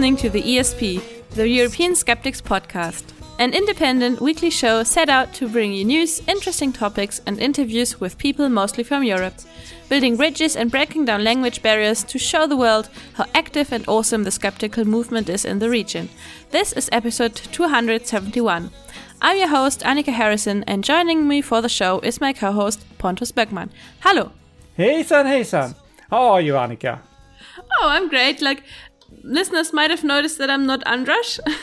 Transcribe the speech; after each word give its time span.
listening 0.00 0.16
to 0.16 0.30
the 0.30 0.56
ESP, 0.56 1.02
the 1.32 1.46
European 1.46 1.94
Skeptics 1.94 2.40
Podcast, 2.40 3.04
an 3.38 3.52
independent 3.52 4.18
weekly 4.18 4.48
show 4.48 4.82
set 4.82 5.10
out 5.10 5.34
to 5.34 5.46
bring 5.46 5.74
you 5.74 5.84
news, 5.84 6.22
interesting 6.26 6.72
topics, 6.72 7.20
and 7.26 7.38
interviews 7.38 8.00
with 8.00 8.16
people 8.16 8.48
mostly 8.48 8.82
from 8.82 9.04
Europe, 9.04 9.34
building 9.90 10.16
bridges 10.16 10.56
and 10.56 10.70
breaking 10.70 11.04
down 11.04 11.22
language 11.22 11.60
barriers 11.60 12.02
to 12.04 12.18
show 12.18 12.46
the 12.46 12.56
world 12.56 12.88
how 13.12 13.26
active 13.34 13.74
and 13.74 13.86
awesome 13.86 14.24
the 14.24 14.30
skeptical 14.30 14.86
movement 14.86 15.28
is 15.28 15.44
in 15.44 15.58
the 15.58 15.68
region. 15.68 16.08
This 16.50 16.72
is 16.72 16.88
episode 16.92 17.34
271. 17.34 18.70
I'm 19.20 19.36
your 19.36 19.48
host, 19.48 19.80
Annika 19.80 20.14
Harrison, 20.14 20.64
and 20.66 20.82
joining 20.82 21.28
me 21.28 21.42
for 21.42 21.60
the 21.60 21.68
show 21.68 22.00
is 22.00 22.22
my 22.22 22.32
co 22.32 22.52
host, 22.52 22.86
Pontus 22.96 23.32
Böckman. 23.32 23.68
Hello! 24.00 24.32
Hey, 24.78 25.02
son, 25.02 25.26
hey, 25.26 25.44
son! 25.44 25.74
How 26.08 26.22
are 26.28 26.40
you, 26.40 26.54
Annika? 26.54 27.00
Oh, 27.78 27.88
I'm 27.88 28.08
great. 28.08 28.40
Like, 28.40 28.62
listeners 29.22 29.72
might 29.72 29.90
have 29.90 30.04
noticed 30.04 30.38
that 30.38 30.50
I'm 30.50 30.66
not 30.66 30.82
Andras. 30.86 31.34
so 31.34 31.42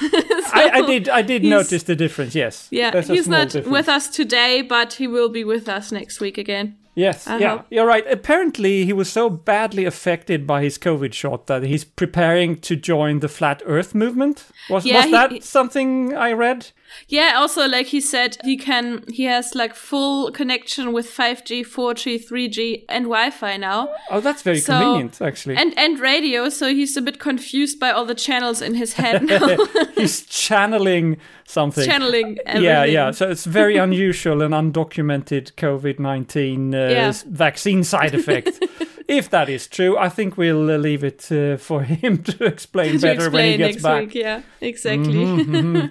I, 0.54 0.70
I 0.74 0.82
did. 0.82 1.10
I 1.10 1.22
did 1.22 1.44
notice 1.44 1.84
the 1.84 1.96
difference. 1.96 2.36
Yes. 2.36 2.68
Yeah, 2.72 3.02
he's 3.02 3.28
not 3.28 3.50
difference. 3.50 3.68
with 3.72 3.90
us 3.90 4.10
today, 4.10 4.62
but 4.62 4.94
he 4.94 5.08
will 5.08 5.30
be 5.30 5.44
with 5.44 5.68
us 5.70 5.92
next 5.92 6.20
week 6.20 6.38
again. 6.38 6.78
Yes. 6.96 7.28
I 7.28 7.38
yeah. 7.38 7.50
hope. 7.58 7.68
You're 7.70 7.86
right. 7.86 8.04
Apparently, 8.12 8.84
he 8.84 8.92
was 8.92 9.12
so 9.12 9.30
badly 9.30 9.86
affected 9.86 10.48
by 10.48 10.64
his 10.64 10.80
COVID 10.80 11.14
shot 11.14 11.46
that 11.46 11.62
he's 11.62 11.84
preparing 11.84 12.60
to 12.62 12.76
join 12.76 13.20
the 13.20 13.28
flat 13.30 13.62
Earth 13.68 13.94
movement. 13.94 14.46
Was, 14.68 14.84
Yeah, 14.84 14.96
was 14.98 15.06
he- 15.06 15.12
that 15.12 15.44
something 15.44 16.16
I 16.16 16.32
read? 16.32 16.72
Yeah, 17.10 17.34
also 17.38 17.68
like 17.68 17.88
he 17.88 18.02
said 18.02 18.38
he 18.44 18.58
can 18.58 19.04
he 19.08 19.24
has 19.26 19.56
like 19.56 19.76
full 19.76 20.32
connection 20.32 20.94
with 20.94 21.08
5G, 21.08 21.62
4G, 21.66 22.18
3G 22.28 22.84
and 22.90 23.06
Wi-Fi 23.06 23.58
now. 23.58 23.90
Oh, 24.10 24.20
that's 24.20 24.42
very 24.42 24.60
So- 24.60 24.80
convenient, 24.80 25.22
actually. 25.22 25.56
And 25.58 25.74
and 25.78 26.00
radio, 26.00 26.50
so 26.50 26.68
he's 26.68 26.98
a 26.98 27.02
bit 27.02 27.20
confused 27.20 27.80
by 27.80 27.92
all 27.92 28.06
the 28.06 28.16
channels 28.16 28.62
in 28.62 28.76
his 28.76 28.94
head 28.94 29.24
now. 29.24 29.58
he's 29.96 30.26
channeling 30.26 31.18
something. 31.46 31.86
channeling 31.86 32.38
everything. 32.46 32.64
Yeah, 32.64 32.84
yeah. 32.86 33.12
So 33.12 33.30
it's 33.30 33.46
very 33.46 33.78
unusual 33.88 34.42
and 34.42 34.54
undocumented 34.54 35.54
COVID 35.56 36.00
19 36.00 36.74
uh, 36.76 36.78
Yeah. 36.90 37.14
vaccine 37.28 37.84
side 37.84 38.16
effect. 38.16 38.60
if 39.08 39.30
that 39.30 39.50
is 39.50 39.68
true, 39.68 39.98
I 39.98 40.10
think 40.10 40.38
we'll 40.38 40.70
uh, 40.70 40.78
leave 40.78 41.04
it 41.04 41.32
uh, 41.32 41.58
for 41.58 41.84
him 41.84 42.24
to 42.24 42.46
explain 42.46 42.94
to 42.94 43.00
better 43.00 43.30
when 43.30 43.52
he 43.52 43.58
gets 43.58 43.82
back. 43.84 44.02
week. 44.08 44.16
Yeah, 44.16 44.42
exactly. 44.62 45.90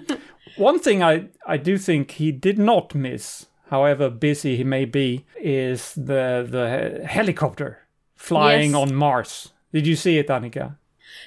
One 0.57 0.79
thing 0.79 1.03
I, 1.03 1.27
I 1.45 1.57
do 1.57 1.77
think 1.77 2.11
he 2.11 2.31
did 2.31 2.57
not 2.57 2.95
miss, 2.95 3.45
however 3.69 4.09
busy 4.09 4.57
he 4.57 4.63
may 4.63 4.85
be, 4.85 5.25
is 5.39 5.93
the, 5.93 6.45
the 6.49 7.05
helicopter 7.07 7.79
flying 8.15 8.71
Yes. 8.71 8.79
on 8.81 8.95
Mars. 8.95 9.53
Did 9.73 9.85
you 9.87 9.95
see 9.95 10.17
it, 10.17 10.27
Annika? 10.27 10.75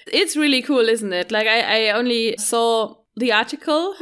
It's 0.07 0.37
really 0.37 0.63
cool, 0.63 0.89
isn't 0.89 1.13
it? 1.13 1.31
Like 1.31 1.47
I, 1.47 1.89
I 1.89 1.91
only 1.93 2.37
saw 2.39 2.97
the 3.17 3.33
article. 3.33 3.95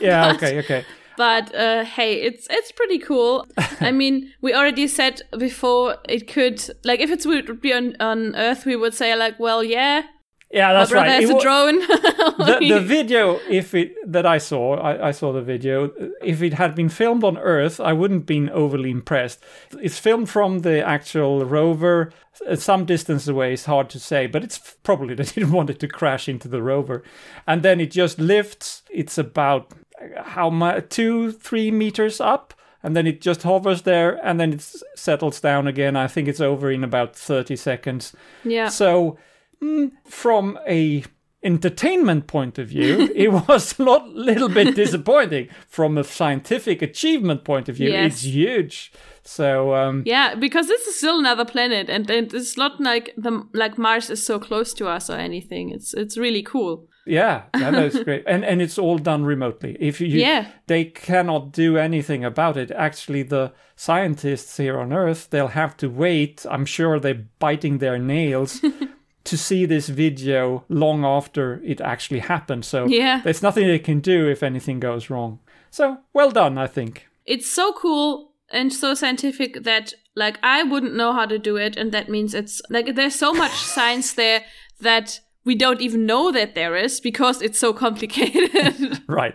Yeah, 0.00 0.32
but- 0.32 0.36
okay, 0.36 0.58
okay. 0.60 0.84
But 1.16 1.54
uh, 1.54 1.82
hey, 1.84 2.20
it's 2.20 2.46
it's 2.50 2.70
pretty 2.72 2.98
cool. 2.98 3.46
I 3.80 3.90
mean, 3.90 4.34
we 4.42 4.52
already 4.52 4.86
said 4.86 5.22
before 5.38 5.96
it 6.06 6.28
could 6.28 6.62
like 6.84 7.00
if 7.00 7.10
it 7.10 7.24
would 7.24 7.58
be 7.62 7.72
on, 7.72 7.96
on 8.00 8.36
Earth, 8.36 8.66
we 8.66 8.76
would 8.76 8.92
say 8.92 9.16
like, 9.16 9.40
well, 9.40 9.64
yeah, 9.64 10.02
Yeah, 10.50 10.68
my 10.68 10.72
that's 10.74 10.90
brother 10.90 11.06
right. 11.08 11.20
has 11.22 11.30
It 11.30 11.36
a 11.36 11.40
drone. 11.40 11.78
the, 11.80 12.58
the 12.60 12.80
video 12.80 13.40
if 13.48 13.74
it 13.74 13.94
that 14.06 14.24
i 14.26 14.38
saw 14.38 14.76
I, 14.76 15.08
I 15.08 15.10
saw 15.10 15.32
the 15.32 15.42
video 15.42 15.90
if 16.22 16.40
it 16.42 16.54
had 16.54 16.74
been 16.74 16.88
filmed 16.88 17.24
on 17.24 17.36
earth 17.38 17.80
i 17.80 17.92
wouldn't 17.92 18.26
been 18.26 18.48
overly 18.50 18.90
impressed. 18.90 19.42
It's 19.80 19.98
filmed 19.98 20.28
from 20.30 20.60
the 20.60 20.86
actual 20.86 21.44
rover. 21.44 22.12
Some 22.54 22.84
distance 22.84 23.26
away 23.26 23.54
is 23.54 23.64
hard 23.64 23.90
to 23.90 23.98
say 23.98 24.26
but 24.26 24.44
it's 24.44 24.58
probably 24.82 25.14
they 25.14 25.24
didn't 25.24 25.52
want 25.52 25.70
it 25.70 25.80
to 25.80 25.88
crash 25.88 26.28
into 26.28 26.48
the 26.48 26.62
rover. 26.62 27.02
And 27.46 27.62
then 27.62 27.80
it 27.80 27.90
just 27.90 28.18
lifts. 28.18 28.82
It's 28.90 29.18
about 29.18 29.72
how 30.16 30.50
much 30.50 30.90
two 30.90 31.32
three 31.32 31.70
meters 31.70 32.20
up 32.20 32.54
and 32.82 32.94
then 32.94 33.06
it 33.06 33.20
just 33.20 33.42
hovers 33.42 33.82
there 33.82 34.24
and 34.24 34.38
then 34.38 34.52
it 34.52 34.60
settles 34.94 35.40
down 35.40 35.66
again. 35.66 35.96
I 35.96 36.06
think 36.06 36.28
it's 36.28 36.40
over 36.40 36.70
in 36.70 36.84
about 36.84 37.16
30 37.16 37.56
seconds. 37.56 38.12
Yeah, 38.44 38.68
so, 38.68 39.18
mm, 39.62 39.90
from 40.06 40.58
a 40.68 41.04
entertainment 41.42 42.26
point 42.26 42.58
of 42.58 42.68
view, 42.68 43.08
it 43.14 43.28
was 43.32 43.78
not 43.78 43.86
a 44.02 44.04
lot, 44.06 44.08
little 44.14 44.48
bit 44.48 44.74
disappointing. 44.74 45.48
From 45.68 45.96
a 45.98 46.04
scientific 46.04 46.82
achievement 46.82 47.44
point 47.44 47.68
of 47.68 47.76
view, 47.76 47.90
Yes. 47.90 48.12
it's 48.14 48.22
huge. 48.24 48.92
So, 49.22 49.74
um, 49.74 50.02
yeah, 50.06 50.34
because 50.36 50.66
this 50.68 50.86
is 50.86 50.96
still 50.96 51.18
another 51.18 51.44
planet, 51.44 51.88
and, 51.90 52.08
and 52.10 52.32
it's 52.32 52.56
not 52.56 52.80
like 52.80 53.12
the 53.16 53.42
like 53.52 53.76
Mars 53.78 54.08
is 54.10 54.24
so 54.24 54.38
close 54.38 54.72
to 54.74 54.86
us 54.88 55.10
or 55.10 55.16
anything. 55.16 55.70
It's 55.70 55.94
it's 55.94 56.16
really 56.16 56.42
cool. 56.42 56.88
yeah, 57.06 57.42
yeah, 57.56 57.70
that's 57.72 58.02
great. 58.04 58.22
And 58.26 58.44
and 58.44 58.62
it's 58.62 58.78
all 58.78 58.98
done 58.98 59.24
remotely. 59.24 59.76
If 59.80 60.00
you, 60.00 60.06
Yeah. 60.06 60.46
they 60.68 60.84
cannot 60.84 61.50
do 61.52 61.76
anything 61.76 62.24
about 62.24 62.56
it. 62.56 62.70
Actually, 62.70 63.24
the 63.24 63.52
scientists 63.74 64.56
here 64.58 64.78
on 64.78 64.92
Earth, 64.92 65.28
they'll 65.30 65.48
have 65.48 65.76
to 65.78 65.88
wait. 65.88 66.46
I'm 66.48 66.64
sure 66.66 67.00
they're 67.00 67.26
biting 67.40 67.78
their 67.78 67.98
nails. 67.98 68.60
To 69.26 69.36
see 69.36 69.66
this 69.66 69.88
video 69.88 70.64
long 70.68 71.04
after 71.04 71.60
it 71.64 71.80
actually 71.80 72.20
happened. 72.20 72.64
So 72.64 72.86
Yeah. 72.86 73.20
there's 73.24 73.42
nothing 73.42 73.66
they 73.66 73.78
can 73.78 74.00
do 74.00 74.28
if 74.30 74.42
anything 74.42 74.80
goes 74.80 75.10
wrong. 75.10 75.38
So 75.70 75.98
well 76.12 76.30
done, 76.30 76.58
I 76.58 76.66
think. 76.68 77.06
It's 77.24 77.50
so 77.50 77.72
cool 77.72 78.32
and 78.50 78.72
so 78.72 78.94
scientific 78.94 79.64
that 79.64 79.92
like 80.14 80.38
I 80.42 80.62
wouldn't 80.62 80.94
know 80.94 81.12
how 81.12 81.26
to 81.26 81.38
do 81.38 81.56
it, 81.56 81.76
and 81.76 81.92
that 81.92 82.08
means 82.08 82.34
it's 82.34 82.62
like 82.70 82.94
there's 82.94 83.14
so 83.18 83.32
much 83.32 83.52
science 83.74 84.14
there 84.14 84.42
that 84.80 85.20
we 85.44 85.54
don't 85.54 85.80
even 85.80 86.06
know 86.06 86.32
that 86.32 86.54
there 86.54 86.76
is 86.84 87.00
because 87.00 87.42
it's 87.42 87.58
so 87.58 87.72
complicated. 87.72 89.00
Right. 89.08 89.34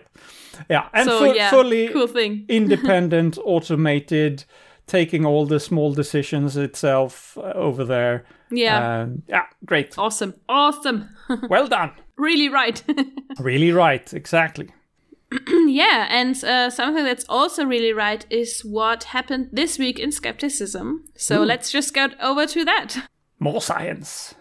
Yeah, 0.70 0.88
and 0.92 1.08
so 1.08 1.18
fu- 1.18 1.36
yeah, 1.36 1.50
fully 1.50 1.88
cool 1.88 2.06
thing. 2.06 2.44
independent, 2.48 3.38
automated, 3.44 4.44
taking 4.92 5.24
all 5.26 5.46
the 5.46 5.58
small 5.58 5.94
decisions 5.94 6.56
itself 6.56 7.36
uh, 7.38 7.52
over 7.54 7.84
there. 7.84 8.24
Yeah, 8.50 9.00
And 9.02 9.22
yeah, 9.28 9.46
great. 9.64 9.94
awesome, 9.98 10.34
awesome. 10.48 11.08
Well 11.48 11.66
done. 11.68 11.90
really 12.18 12.48
right. 12.50 12.82
Really 13.40 13.72
right. 13.72 14.12
Exactly. 14.12 14.68
yeah, 15.66 16.06
and 16.10 16.44
uh, 16.44 16.68
something 16.70 17.04
that's 17.04 17.24
also 17.28 17.64
really 17.64 17.92
right 17.94 18.26
is 18.30 18.60
what 18.64 19.04
happened 19.04 19.48
this 19.52 19.78
week 19.78 19.98
in 19.98 20.12
skepticism. 20.12 21.04
So 21.16 21.42
let's 21.42 21.72
just 21.72 21.94
get 21.94 22.10
over 22.20 22.46
to 22.46 22.64
that. 22.64 23.08
More 23.38 23.62
science. 23.62 24.34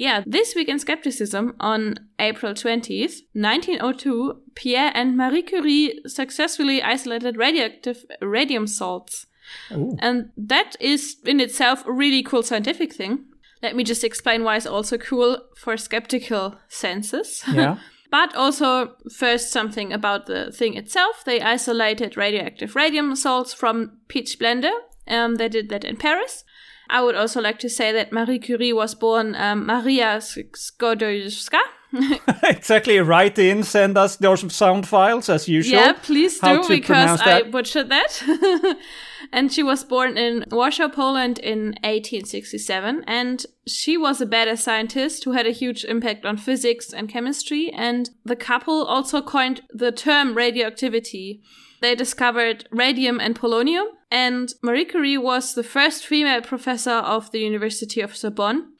Yeah, 0.00 0.22
this 0.26 0.54
week 0.54 0.70
in 0.70 0.78
skepticism 0.78 1.54
on 1.60 1.96
April 2.18 2.54
20th, 2.54 3.20
1902, 3.34 4.40
Pierre 4.54 4.90
and 4.94 5.14
Marie 5.14 5.42
Curie 5.42 6.00
successfully 6.06 6.82
isolated 6.82 7.36
radioactive 7.36 8.06
radium 8.22 8.66
salts. 8.66 9.26
Ooh. 9.70 9.98
And 9.98 10.30
that 10.38 10.74
is 10.80 11.16
in 11.26 11.38
itself 11.38 11.84
a 11.86 11.92
really 11.92 12.22
cool 12.22 12.42
scientific 12.42 12.94
thing. 12.94 13.26
Let 13.62 13.76
me 13.76 13.84
just 13.84 14.02
explain 14.02 14.42
why 14.42 14.56
it's 14.56 14.64
also 14.64 14.96
cool 14.96 15.36
for 15.54 15.76
skeptical 15.76 16.56
senses. 16.68 17.44
Yeah. 17.52 17.76
But 18.10 18.34
also, 18.34 18.96
first, 19.14 19.52
something 19.52 19.92
about 19.92 20.26
the 20.26 20.50
thing 20.50 20.76
itself. 20.76 21.22
They 21.24 21.40
isolated 21.40 22.16
radioactive 22.16 22.74
radium 22.74 23.14
salts 23.14 23.52
from 23.52 23.98
pitchblende. 24.08 24.72
Um, 25.06 25.36
they 25.36 25.48
did 25.48 25.68
that 25.68 25.84
in 25.84 25.96
Paris. 25.96 26.42
I 26.90 27.02
would 27.02 27.14
also 27.14 27.40
like 27.40 27.58
to 27.60 27.68
say 27.68 27.92
that 27.92 28.12
Marie 28.12 28.38
Curie 28.38 28.72
was 28.72 28.94
born 28.94 29.34
um, 29.34 29.66
Maria 29.66 30.18
Skodowska. 30.18 31.60
exactly. 32.44 32.98
Write 33.00 33.38
in, 33.38 33.62
send 33.62 33.98
us 33.98 34.16
those 34.16 34.52
sound 34.54 34.86
files 34.86 35.28
as 35.28 35.48
usual. 35.48 35.80
Yeah, 35.80 35.92
please 35.92 36.38
do 36.38 36.64
because 36.68 37.20
I 37.20 37.42
butchered 37.42 37.88
that. 37.88 38.76
and 39.32 39.52
she 39.52 39.62
was 39.62 39.84
born 39.84 40.16
in 40.16 40.44
Warsaw, 40.50 40.88
Poland 40.88 41.38
in 41.38 41.74
1867. 41.82 43.04
And 43.06 43.44
she 43.66 43.96
was 43.96 44.20
a 44.20 44.26
badass 44.26 44.60
scientist 44.60 45.24
who 45.24 45.32
had 45.32 45.46
a 45.46 45.52
huge 45.52 45.84
impact 45.84 46.24
on 46.24 46.36
physics 46.36 46.92
and 46.92 47.08
chemistry. 47.08 47.70
And 47.72 48.10
the 48.24 48.36
couple 48.36 48.84
also 48.84 49.20
coined 49.20 49.62
the 49.72 49.92
term 49.92 50.34
radioactivity. 50.34 51.42
They 51.80 51.94
discovered 51.94 52.66
radium 52.70 53.20
and 53.20 53.38
polonium. 53.38 53.86
And 54.10 54.52
Marie 54.62 54.84
Curie 54.84 55.18
was 55.18 55.54
the 55.54 55.62
first 55.62 56.06
female 56.06 56.42
professor 56.42 56.90
of 56.90 57.30
the 57.30 57.38
University 57.40 58.00
of 58.00 58.16
Sorbonne. 58.16 58.72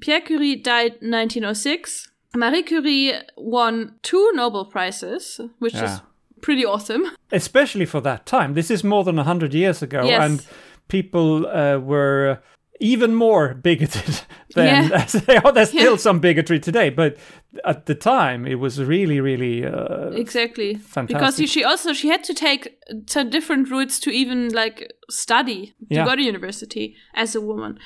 Pierre 0.00 0.20
Curie 0.20 0.56
died 0.56 0.92
1906. 1.00 2.10
Marie 2.34 2.62
Curie 2.62 3.12
won 3.36 3.94
two 4.02 4.30
Nobel 4.34 4.64
Prizes, 4.66 5.40
which 5.58 5.74
Yeah. 5.74 5.94
is 5.94 6.00
pretty 6.42 6.64
awesome. 6.64 7.04
especially 7.32 7.86
for 7.86 8.00
that 8.02 8.26
time. 8.26 8.54
This 8.54 8.70
is 8.70 8.84
more 8.84 9.04
than 9.04 9.16
100 9.16 9.54
years 9.54 9.82
ago, 9.82 10.04
Yes. 10.04 10.22
and 10.22 10.46
people 10.88 11.46
uh, 11.46 11.78
were 11.78 12.38
even 12.80 13.14
more 13.14 13.54
bigoted 13.54 14.20
than 14.54 14.90
Yeah. 14.90 15.04
they 15.06 15.36
are. 15.36 15.52
There's 15.52 15.68
still 15.70 15.92
Yeah. 15.92 15.96
some 15.98 16.20
bigotry 16.20 16.60
today, 16.60 16.90
but 16.90 17.16
at 17.64 17.86
the 17.86 17.94
time 17.94 18.46
it 18.46 18.56
was 18.56 18.78
really, 18.82 19.20
really 19.20 19.64
uh, 19.64 20.10
exactly 20.10 20.78
because 21.06 21.36
she 21.50 21.64
also 21.64 21.92
she 21.94 22.08
had 22.08 22.22
to 22.24 22.34
take 22.34 22.68
to 23.06 23.24
different 23.24 23.70
routes 23.70 23.98
to 24.00 24.10
even 24.10 24.50
like 24.52 24.92
study 25.08 25.66
to 25.88 25.94
Yeah. 25.94 26.04
go 26.04 26.16
to 26.16 26.22
university 26.22 26.96
as 27.14 27.34
a 27.34 27.40
woman 27.40 27.78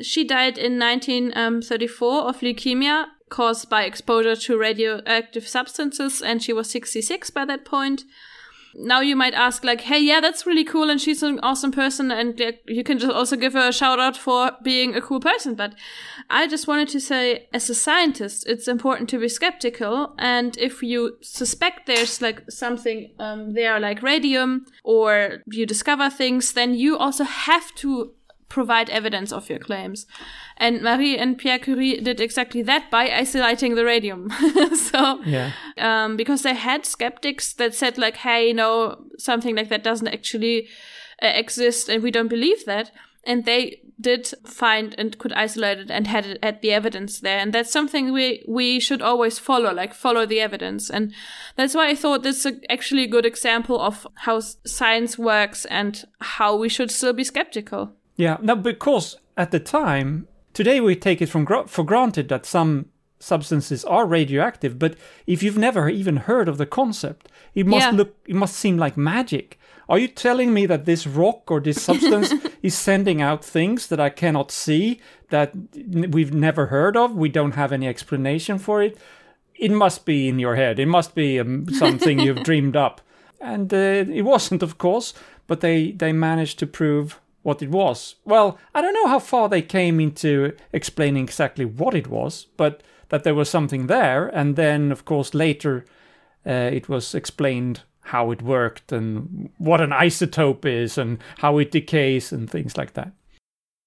she 0.00 0.22
died 0.24 0.56
in 0.58 0.78
1934 0.78 2.28
of 2.28 2.40
leukemia 2.40 3.06
caused 3.28 3.68
by 3.68 3.82
exposure 3.84 4.36
to 4.36 4.56
radioactive 4.58 5.46
substances 5.48 6.22
and 6.22 6.42
she 6.42 6.52
was 6.52 6.70
66 6.70 7.30
by 7.30 7.44
that 7.44 7.64
point 7.64 8.04
now 8.78 9.00
you 9.00 9.16
might 9.16 9.34
ask 9.34 9.64
like 9.64 9.80
hey 9.82 9.98
yeah 9.98 10.20
that's 10.20 10.46
really 10.46 10.64
cool 10.64 10.88
and 10.88 11.00
she's 11.00 11.22
an 11.22 11.40
awesome 11.40 11.72
person 11.72 12.10
and 12.10 12.40
you 12.66 12.84
can 12.84 12.98
just 12.98 13.12
also 13.12 13.36
give 13.36 13.52
her 13.52 13.68
a 13.68 13.72
shout 13.72 13.98
out 13.98 14.16
for 14.16 14.52
being 14.62 14.94
a 14.94 15.00
cool 15.00 15.20
person. 15.20 15.54
But 15.54 15.74
i 16.30 16.46
just 16.46 16.68
wanted 16.68 16.88
to 16.88 17.00
say 17.00 17.48
as 17.52 17.70
a 17.70 17.74
scientist 17.74 18.46
it's 18.46 18.68
important 18.68 19.08
to 19.10 19.18
be 19.18 19.28
skeptical. 19.28 20.14
And 20.18 20.56
if 20.58 20.82
you 20.82 21.16
suspect 21.22 21.86
there's 21.86 22.22
like 22.22 22.50
something 22.50 23.10
um, 23.18 23.54
there 23.54 23.80
like 23.80 24.02
radium 24.02 24.66
or 24.84 25.42
you 25.46 25.66
discover 25.66 26.08
things 26.10 26.52
then 26.52 26.74
you 26.74 26.96
also 26.96 27.24
have 27.24 27.74
to 27.76 28.12
provide 28.48 28.88
evidence 28.90 29.32
of 29.32 29.50
your 29.50 29.58
claims 29.58 30.06
and 30.56 30.80
marie 30.82 31.18
and 31.18 31.38
pierre 31.38 31.58
curie 31.58 32.00
did 32.00 32.20
exactly 32.20 32.62
that 32.62 32.90
by 32.90 33.10
isolating 33.10 33.74
the 33.74 33.84
radium 33.84 34.30
so 34.74 35.22
yeah. 35.24 35.52
um, 35.78 36.16
because 36.16 36.42
they 36.42 36.54
had 36.54 36.84
skeptics 36.84 37.52
that 37.54 37.74
said 37.74 37.98
like, 37.98 38.16
"Hey, 38.18 38.52
no, 38.52 39.04
something 39.18 39.56
like 39.56 39.68
that 39.68 39.84
doesn't 39.84 40.08
actually 40.08 40.68
uh, 41.22 41.26
exist, 41.26 41.88
and 41.88 42.02
we 42.02 42.10
don't 42.10 42.28
believe 42.28 42.64
that." 42.66 42.90
And 43.24 43.44
they 43.44 43.82
did 44.00 44.32
find 44.46 44.94
and 44.96 45.18
could 45.18 45.32
isolate 45.32 45.78
it 45.78 45.90
and 45.90 46.06
had 46.06 46.24
it 46.24 46.44
had 46.44 46.62
the 46.62 46.72
evidence 46.72 47.20
there, 47.20 47.38
and 47.38 47.52
that's 47.52 47.72
something 47.72 48.12
we 48.12 48.44
we 48.48 48.80
should 48.80 49.02
always 49.02 49.38
follow, 49.38 49.72
like 49.72 49.94
follow 49.94 50.26
the 50.26 50.40
evidence, 50.40 50.90
and 50.90 51.12
that's 51.56 51.74
why 51.74 51.88
I 51.88 51.94
thought 51.94 52.22
this 52.22 52.46
is 52.46 52.60
actually 52.70 53.04
a 53.04 53.08
good 53.08 53.26
example 53.26 53.80
of 53.80 54.06
how 54.14 54.40
science 54.40 55.18
works 55.18 55.64
and 55.66 56.04
how 56.20 56.56
we 56.56 56.68
should 56.68 56.90
still 56.90 57.12
be 57.12 57.24
skeptical. 57.24 57.97
Yeah, 58.18 58.36
now 58.42 58.56
because 58.56 59.16
at 59.36 59.52
the 59.52 59.60
time, 59.60 60.26
today 60.52 60.80
we 60.80 60.94
take 60.96 61.22
it 61.22 61.28
from 61.30 61.44
gr- 61.44 61.66
for 61.66 61.84
granted 61.84 62.28
that 62.28 62.44
some 62.44 62.86
substances 63.20 63.84
are 63.84 64.06
radioactive, 64.06 64.78
but 64.78 64.94
if 65.26 65.42
you've 65.42 65.56
never 65.58 65.88
even 65.88 66.16
heard 66.18 66.48
of 66.48 66.58
the 66.58 66.66
concept, 66.66 67.28
it 67.54 67.64
must 67.66 67.86
Yeah. 67.86 67.96
look, 67.96 68.14
it 68.26 68.34
must 68.36 68.56
seem 68.56 68.76
like 68.76 68.96
magic. 68.96 69.58
Are 69.88 69.98
you 69.98 70.08
telling 70.08 70.52
me 70.52 70.66
that 70.66 70.84
this 70.84 71.06
rock 71.06 71.50
or 71.50 71.60
this 71.60 71.80
substance 71.82 72.32
is 72.62 72.74
sending 72.74 73.22
out 73.22 73.44
things 73.44 73.86
that 73.86 74.00
I 74.00 74.10
cannot 74.10 74.50
see, 74.50 75.00
that 75.30 75.52
we've 76.14 76.34
never 76.34 76.66
heard 76.66 76.96
of? 76.96 77.14
We 77.14 77.28
don't 77.30 77.54
have 77.54 77.72
any 77.72 77.86
explanation 77.88 78.58
for 78.58 78.82
it. 78.82 78.98
It 79.54 79.70
must 79.72 80.04
be 80.04 80.28
in 80.28 80.38
your 80.38 80.56
head. 80.56 80.78
It 80.78 80.86
must 80.86 81.14
be 81.14 81.40
um, 81.40 81.66
something 81.72 82.18
you've 82.20 82.42
dreamed 82.50 82.76
up. 82.76 83.00
And 83.40 83.72
uh, 83.72 83.76
it 84.12 84.22
wasn't, 84.22 84.62
of 84.62 84.76
course, 84.78 85.14
but 85.46 85.60
they, 85.60 85.92
they 85.92 86.12
managed 86.12 86.58
to 86.58 86.66
prove 86.66 87.18
what 87.42 87.62
it 87.62 87.70
was. 87.70 88.16
Well, 88.24 88.58
I 88.74 88.80
don't 88.80 88.94
know 88.94 89.08
how 89.08 89.18
far 89.18 89.48
they 89.48 89.62
came 89.62 90.00
into 90.00 90.52
explaining 90.72 91.24
exactly 91.24 91.64
what 91.64 91.94
it 91.94 92.08
was, 92.08 92.46
but 92.56 92.82
that 93.08 93.24
there 93.24 93.34
was 93.34 93.48
something 93.48 93.86
there. 93.86 94.28
And 94.28 94.56
then, 94.56 94.92
of 94.92 95.04
course, 95.04 95.34
later 95.34 95.84
uh, 96.46 96.70
it 96.72 96.88
was 96.88 97.14
explained 97.14 97.82
how 98.00 98.30
it 98.30 98.42
worked 98.42 98.90
and 98.90 99.50
what 99.58 99.80
an 99.80 99.90
isotope 99.90 100.64
is 100.64 100.98
and 100.98 101.18
how 101.38 101.58
it 101.58 101.70
decays 101.70 102.32
and 102.32 102.50
things 102.50 102.76
like 102.76 102.94
that. 102.94 103.12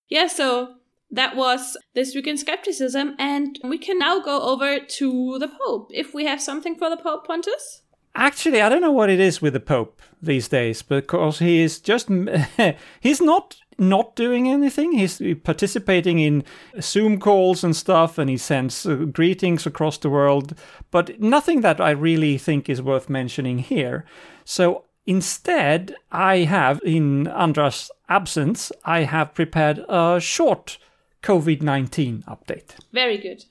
Yeah, 0.10 0.28
so 0.28 0.76
that 1.10 1.36
was 1.36 1.78
this 1.94 2.14
week 2.16 2.28
in 2.28 2.38
skepticism, 2.38 3.16
and 3.18 3.60
we 3.64 3.78
can 3.78 3.98
now 3.98 4.20
go 4.22 4.42
over 4.42 4.80
to 4.80 5.40
the 5.40 5.48
Pope. 5.48 5.90
If 5.94 6.14
we 6.14 6.26
have 6.26 6.42
something 6.42 6.76
for 6.76 6.90
the 6.90 6.98
Pope, 6.98 7.26
Pontus? 7.26 7.82
Actually, 8.16 8.62
I 8.62 8.70
don't 8.70 8.82
know 8.82 8.92
what 8.92 9.10
it 9.10 9.20
is 9.20 9.42
with 9.42 9.54
the 9.54 9.60
Pope 9.60 10.02
these 10.22 10.48
days 10.48 10.82
because 10.82 11.40
he 11.40 11.62
is 11.62 11.80
just 11.80 12.10
he's 13.00 13.22
not 13.22 13.56
not 13.78 14.16
doing 14.16 14.48
anything. 14.48 14.92
He's 14.92 15.22
participating 15.44 16.20
in 16.20 16.44
Zoom 16.80 17.20
calls 17.20 17.64
and 17.64 17.76
stuff, 17.76 18.18
and 18.18 18.30
he 18.30 18.38
sends 18.38 18.86
uh, 18.86 18.96
greetings 18.96 19.66
across 19.66 19.98
the 19.98 20.10
world, 20.10 20.54
but 20.92 21.20
nothing 21.20 21.62
that 21.62 21.82
I 21.82 21.92
really 21.92 22.38
think 22.38 22.70
is 22.70 22.82
worth 22.82 23.10
mentioning 23.10 23.60
here. 23.60 24.06
So 24.46 24.86
instead, 25.06 25.96
I 26.12 26.40
have, 26.40 26.80
in 26.84 27.28
Andras' 27.28 27.90
absence, 28.08 28.72
I 28.86 29.04
have 29.04 29.34
prepared 29.34 29.80
a 29.90 30.20
short 30.20 30.78
COVID 31.24 31.62
19 31.62 32.24
update. 32.28 32.76
Very 32.92 33.18
good. 33.18 33.46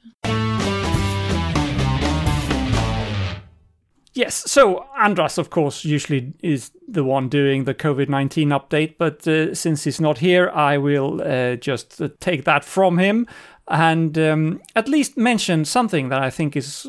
Yes, 4.21 4.51
so 4.51 4.85
Andras, 4.99 5.39
of 5.39 5.49
course, 5.49 5.83
usually 5.83 6.35
is 6.43 6.73
the 6.87 7.05
one 7.05 7.31
doing 7.31 7.65
the 7.65 7.73
COVID 7.73 8.11
19 8.11 8.51
update, 8.51 8.97
but 8.99 9.27
uh, 9.27 9.55
since 9.55 9.85
he's 9.85 9.99
not 9.99 10.19
here, 10.19 10.51
I 10.51 10.77
will 10.77 11.23
uh, 11.23 11.57
just 11.57 11.99
uh, 12.03 12.11
take 12.21 12.45
that 12.45 12.63
from 12.63 12.99
him 12.99 13.27
and 13.69 14.19
um, 14.19 14.61
at 14.77 14.89
least 14.89 15.17
mention 15.17 15.65
something 15.65 16.11
that 16.11 16.21
I 16.21 16.29
think 16.29 16.55
is 16.55 16.87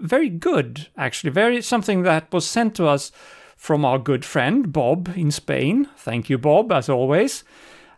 very 0.00 0.28
good, 0.28 0.88
actually, 0.98 1.30
very 1.30 1.62
something 1.62 2.02
that 2.02 2.30
was 2.30 2.46
sent 2.46 2.74
to 2.74 2.86
us 2.86 3.10
from 3.56 3.86
our 3.86 3.98
good 3.98 4.22
friend 4.26 4.70
Bob 4.70 5.08
in 5.16 5.30
Spain. 5.30 5.88
Thank 5.96 6.28
you, 6.28 6.36
Bob, 6.36 6.70
as 6.72 6.90
always. 6.90 7.42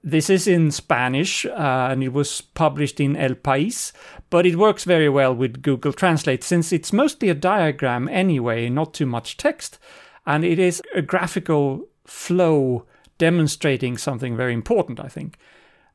This 0.02 0.30
is 0.30 0.46
in 0.46 0.70
Spanish 0.70 1.44
uh, 1.44 1.88
and 1.90 2.02
it 2.02 2.12
was 2.12 2.40
published 2.40 3.00
in 3.00 3.16
El 3.16 3.34
País, 3.34 3.92
but 4.30 4.46
it 4.46 4.56
works 4.56 4.84
very 4.84 5.08
well 5.08 5.34
with 5.34 5.62
Google 5.62 5.92
Translate 5.92 6.44
since 6.44 6.72
it's 6.72 6.92
mostly 6.92 7.28
a 7.28 7.34
diagram 7.34 8.08
anyway, 8.08 8.68
not 8.68 8.94
too 8.94 9.06
much 9.06 9.36
text, 9.36 9.78
and 10.26 10.44
it 10.44 10.58
is 10.58 10.82
a 10.94 11.02
graphical 11.02 11.88
flow 12.04 12.86
demonstrating 13.18 13.98
something 13.98 14.36
very 14.36 14.54
important, 14.54 15.00
I 15.00 15.08
think. 15.08 15.38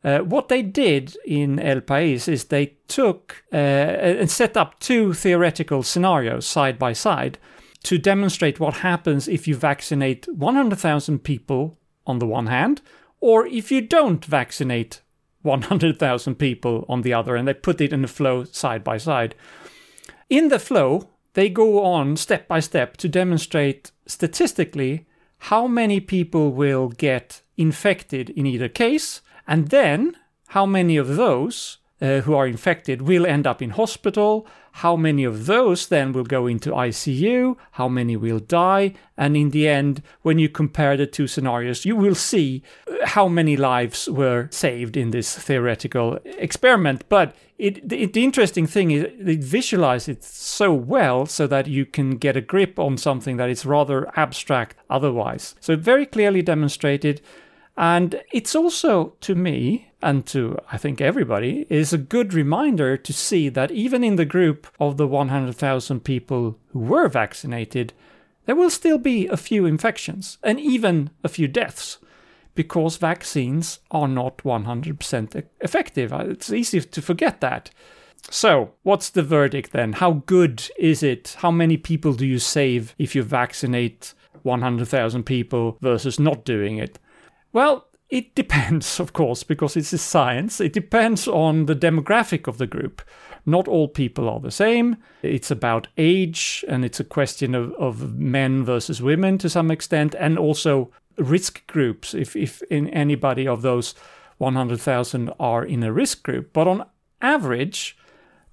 Uh, 0.03 0.19
what 0.19 0.49
they 0.49 0.61
did 0.61 1.15
in 1.25 1.59
El 1.59 1.79
País 1.79 2.27
is 2.27 2.45
they 2.45 2.75
took 2.89 3.43
uh, 3.53 3.55
and 3.55 4.29
set 4.29 4.57
up 4.57 4.79
two 4.79 5.13
theoretical 5.13 5.81
scenarios 5.81 6.45
side 6.45 6.77
by 6.77 6.91
side 6.91 7.37
to 7.83 7.97
demonstrate 7.97 8.59
what 8.59 8.75
happens 8.75 9.27
if 9.29 9.47
you 9.47 9.55
vaccinate 9.55 10.27
100,000 10.27 11.19
people 11.19 11.77
on 12.05 12.19
the 12.19 12.27
one 12.27 12.47
hand, 12.47 12.81
or 13.23 13.47
if 13.47 13.71
you 13.71 13.79
don't 13.79 14.25
vaccinate 14.25 15.01
100,000 15.43 16.35
people 16.35 16.85
on 16.89 17.03
the 17.03 17.13
other, 17.13 17.37
and 17.37 17.47
they 17.47 17.53
put 17.53 17.79
it 17.79 17.93
in 17.93 18.03
a 18.03 18.07
flow 18.07 18.43
side 18.43 18.83
by 18.83 18.97
side. 18.97 19.33
In 20.29 20.49
the 20.49 20.59
flow, 20.59 21.07
they 21.33 21.47
go 21.47 21.85
on 21.85 22.17
step 22.17 22.49
by 22.49 22.59
step 22.59 22.97
to 22.97 23.07
demonstrate 23.07 23.91
statistically 24.05 25.07
how 25.37 25.67
many 25.67 26.01
people 26.01 26.51
will 26.51 26.89
get 26.89 27.41
infected 27.55 28.29
in 28.31 28.45
either 28.45 28.67
case, 28.67 29.21
and 29.47 29.69
then 29.69 30.17
how 30.47 30.65
many 30.65 30.97
of 30.97 31.15
those 31.15 31.77
uh, 32.03 32.19
who 32.21 32.35
are 32.35 32.45
infected 32.45 33.01
will 33.01 33.25
end 33.25 33.47
up 33.47 33.61
in 33.61 33.69
hospital, 33.69 34.45
how 34.77 34.95
many 34.97 35.23
of 35.23 35.45
those 35.45 35.87
then 35.87 36.11
will 36.11 36.25
go 36.25 36.47
into 36.47 36.71
ICU, 36.71 37.55
how 37.71 37.87
many 37.87 38.17
will 38.17 38.39
die, 38.39 38.93
and 39.15 39.37
in 39.37 39.51
the 39.51 39.69
end, 39.69 40.01
when 40.21 40.37
you 40.37 40.49
compare 40.49 40.97
the 40.97 41.07
two 41.07 41.27
scenarios, 41.27 41.85
you 41.85 41.95
will 41.95 42.15
see 42.15 42.61
uh, 42.87 43.05
how 43.05 43.29
many 43.29 43.55
lives 43.55 44.09
were 44.09 44.49
saved 44.51 44.97
in 44.97 45.11
this 45.11 45.33
theoretical 45.33 46.19
experiment. 46.25 47.07
But 47.07 47.35
it, 47.57 47.87
the, 47.87 48.05
the 48.07 48.23
interesting 48.23 48.67
thing 48.67 48.91
is 48.91 49.07
they 49.17 49.37
visualize 49.37 50.09
it 50.09 50.25
so 50.25 50.73
well 50.73 51.25
so 51.25 51.47
that 51.47 51.67
you 51.67 51.85
can 51.85 52.17
get 52.17 52.35
a 52.35 52.41
grip 52.41 52.77
on 52.77 52.97
something 52.97 53.37
that 53.37 53.49
is 53.49 53.65
rather 53.65 54.11
abstract 54.17 54.75
otherwise. 54.89 55.55
So 55.61 55.77
very 55.77 56.05
clearly 56.05 56.41
demonstrated. 56.41 57.21
And 57.75 58.21
it's 58.31 58.55
also, 58.55 59.15
to 59.21 59.33
me, 59.35 59.89
and 60.01 60.25
to 60.27 60.59
I 60.71 60.77
think 60.77 61.01
everybody, 61.01 61.65
is 61.69 61.91
a 61.91 61.97
good 61.97 62.33
reminder 62.33 62.97
to 62.97 63.13
see 63.13 63.49
that 63.49 63.71
even 63.71 64.03
in 64.03 64.15
the 64.15 64.25
group 64.25 64.67
of 64.79 64.97
the 64.97 65.07
100,000 65.07 66.01
people 66.01 66.59
who 66.71 66.79
were 66.79 67.07
vaccinated, 67.07 67.93
there 68.45 68.55
will 68.55 68.69
still 68.69 68.97
be 68.97 69.27
a 69.27 69.37
few 69.37 69.65
infections 69.65 70.37
and 70.43 70.59
even 70.59 71.09
a 71.23 71.29
few 71.29 71.47
deaths 71.47 71.97
because 72.55 72.97
vaccines 72.97 73.79
are 73.89 74.07
not 74.07 74.37
100% 74.43 75.35
e- 75.35 75.43
effective. 75.61 76.13
Uh, 76.13 76.25
It's 76.29 76.51
easy 76.51 76.81
to 76.81 77.01
forget 77.01 77.41
that. 77.41 77.71
So, 78.29 78.73
what's 78.83 79.09
the 79.09 79.23
verdict 79.23 79.71
then? 79.71 79.93
How 79.93 80.23
good 80.25 80.69
is 80.77 81.01
it? 81.03 81.35
How 81.39 81.51
many 81.51 81.77
people 81.77 82.13
do 82.13 82.25
you 82.25 82.39
save 82.39 82.93
if 82.97 83.15
you 83.15 83.23
vaccinate 83.23 84.13
100,000 84.43 85.23
people 85.23 85.77
versus 85.81 86.19
not 86.19 86.45
doing 86.45 86.77
it? 86.77 86.99
Well, 87.53 87.87
it 88.09 88.35
depends, 88.35 88.99
of 88.99 89.13
course, 89.13 89.43
because 89.43 89.77
it's 89.77 89.93
a 89.93 89.97
science. 89.97 90.59
It 90.59 90.73
depends 90.73 91.27
on 91.27 91.67
the 91.67 91.75
demographic 91.75 92.47
of 92.47 92.57
the 92.57 92.67
group. 92.67 93.01
Not 93.45 93.67
all 93.67 93.87
people 93.87 94.29
are 94.29 94.39
the 94.39 94.51
same. 94.51 94.97
It's 95.21 95.51
about 95.51 95.87
age, 95.97 96.65
and 96.67 96.83
it's 96.83 96.99
a 96.99 97.05
question 97.05 97.55
of, 97.55 97.73
of 97.73 98.17
men 98.17 98.63
versus 98.63 99.01
women 99.01 99.37
to 99.37 99.49
some 99.49 99.71
extent, 99.71 100.15
and 100.19 100.37
also 100.37 100.91
risk 101.17 101.65
groups. 101.67 102.13
If, 102.13 102.35
if 102.35 102.61
in 102.63 102.89
anybody 102.89 103.47
of 103.47 103.61
those 103.61 103.95
100,000 104.37 105.31
are 105.39 105.63
in 105.63 105.83
a 105.83 105.93
risk 105.93 106.23
group, 106.23 106.53
but 106.53 106.67
on 106.67 106.85
average, 107.21 107.97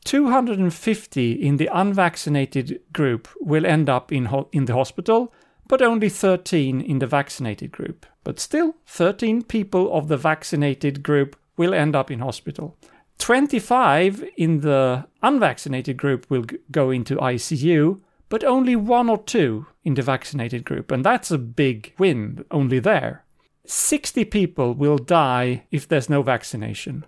250 0.04 1.32
in 1.32 1.56
the 1.56 1.68
unvaccinated 1.72 2.80
group 2.92 3.28
will 3.40 3.66
end 3.66 3.88
up 3.88 4.12
in, 4.12 4.26
ho- 4.26 4.48
in 4.52 4.64
the 4.64 4.74
hospital, 4.74 5.32
but 5.68 5.82
only 5.82 6.08
13 6.08 6.80
in 6.80 6.98
the 6.98 7.06
vaccinated 7.06 7.70
group. 7.70 8.06
But 8.24 8.38
still, 8.38 8.74
13 8.86 9.44
people 9.44 9.92
of 9.92 10.08
the 10.08 10.16
vaccinated 10.16 11.02
group 11.02 11.36
will 11.56 11.74
end 11.74 11.96
up 11.96 12.10
in 12.10 12.20
hospital. 12.20 12.76
25 13.18 14.24
in 14.36 14.60
the 14.60 15.06
unvaccinated 15.22 15.96
group 15.96 16.26
will 16.30 16.44
go 16.70 16.90
into 16.90 17.16
ICU, 17.16 18.00
but 18.28 18.44
only 18.44 18.76
one 18.76 19.08
or 19.10 19.18
two 19.18 19.66
in 19.84 19.94
the 19.94 20.02
vaccinated 20.02 20.64
group. 20.64 20.90
And 20.90 21.04
that's 21.04 21.30
a 21.30 21.38
big 21.38 21.92
win 21.98 22.44
only 22.50 22.78
there. 22.78 23.24
60 23.66 24.24
people 24.26 24.74
will 24.74 24.98
die 24.98 25.64
if 25.70 25.86
there's 25.86 26.08
no 26.08 26.22
vaccination, 26.22 27.04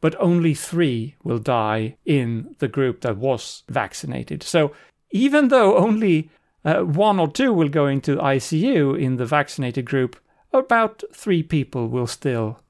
but 0.00 0.14
only 0.20 0.54
three 0.54 1.16
will 1.24 1.38
die 1.38 1.96
in 2.04 2.54
the 2.58 2.68
group 2.68 3.00
that 3.00 3.16
was 3.16 3.64
vaccinated. 3.68 4.42
So 4.42 4.72
even 5.10 5.48
though 5.48 5.76
only 5.76 6.30
uh, 6.64 6.82
one 6.82 7.18
or 7.18 7.28
two 7.28 7.52
will 7.52 7.68
go 7.68 7.86
into 7.86 8.16
ICU 8.16 9.00
in 9.00 9.16
the 9.16 9.26
vaccinated 9.26 9.84
group, 9.84 10.16
about 10.58 11.02
three 11.12 11.42
people 11.42 11.88
will 11.88 12.06
still 12.06 12.60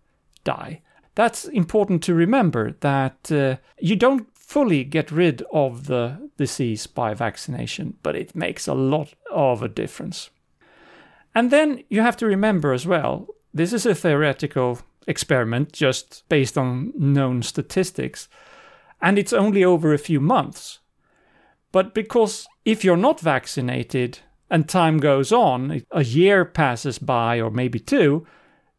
die. 0.44 0.82
That's 1.14 1.46
important 1.46 2.02
to 2.04 2.14
remember 2.14 2.72
that 2.80 3.32
uh, 3.32 3.56
you 3.78 3.96
don't 3.96 4.26
fully 4.34 4.84
get 4.84 5.10
rid 5.10 5.42
of 5.52 5.86
the 5.86 6.30
disease 6.36 6.86
by 6.86 7.14
vaccination, 7.14 7.96
but 8.02 8.14
it 8.14 8.36
makes 8.36 8.68
a 8.68 8.74
lot 8.74 9.14
of 9.30 9.62
a 9.62 9.68
difference. 9.68 10.30
And 11.34 11.50
then 11.50 11.82
you 11.88 12.00
have 12.00 12.16
to 12.18 12.26
remember 12.26 12.72
as 12.72 12.86
well 12.86 13.28
this 13.52 13.72
is 13.72 13.86
a 13.86 13.94
theoretical 13.94 14.80
experiment 15.06 15.72
just 15.72 16.24
based 16.28 16.58
on 16.58 16.92
known 16.94 17.42
statistics, 17.42 18.28
and 19.00 19.18
it's 19.18 19.32
only 19.32 19.64
over 19.64 19.92
a 19.92 19.98
few 19.98 20.20
months. 20.20 20.80
But 21.72 21.94
because 21.94 22.46
if 22.64 22.84
you're 22.84 22.96
not 22.96 23.20
vaccinated 23.20 24.18
and 24.50 24.68
time 24.68 24.98
goes 24.98 25.32
on, 25.32 25.82
a 25.90 26.04
year 26.04 26.44
passes 26.44 26.98
by 26.98 27.40
or 27.40 27.50
maybe 27.50 27.78
two, 27.78 28.26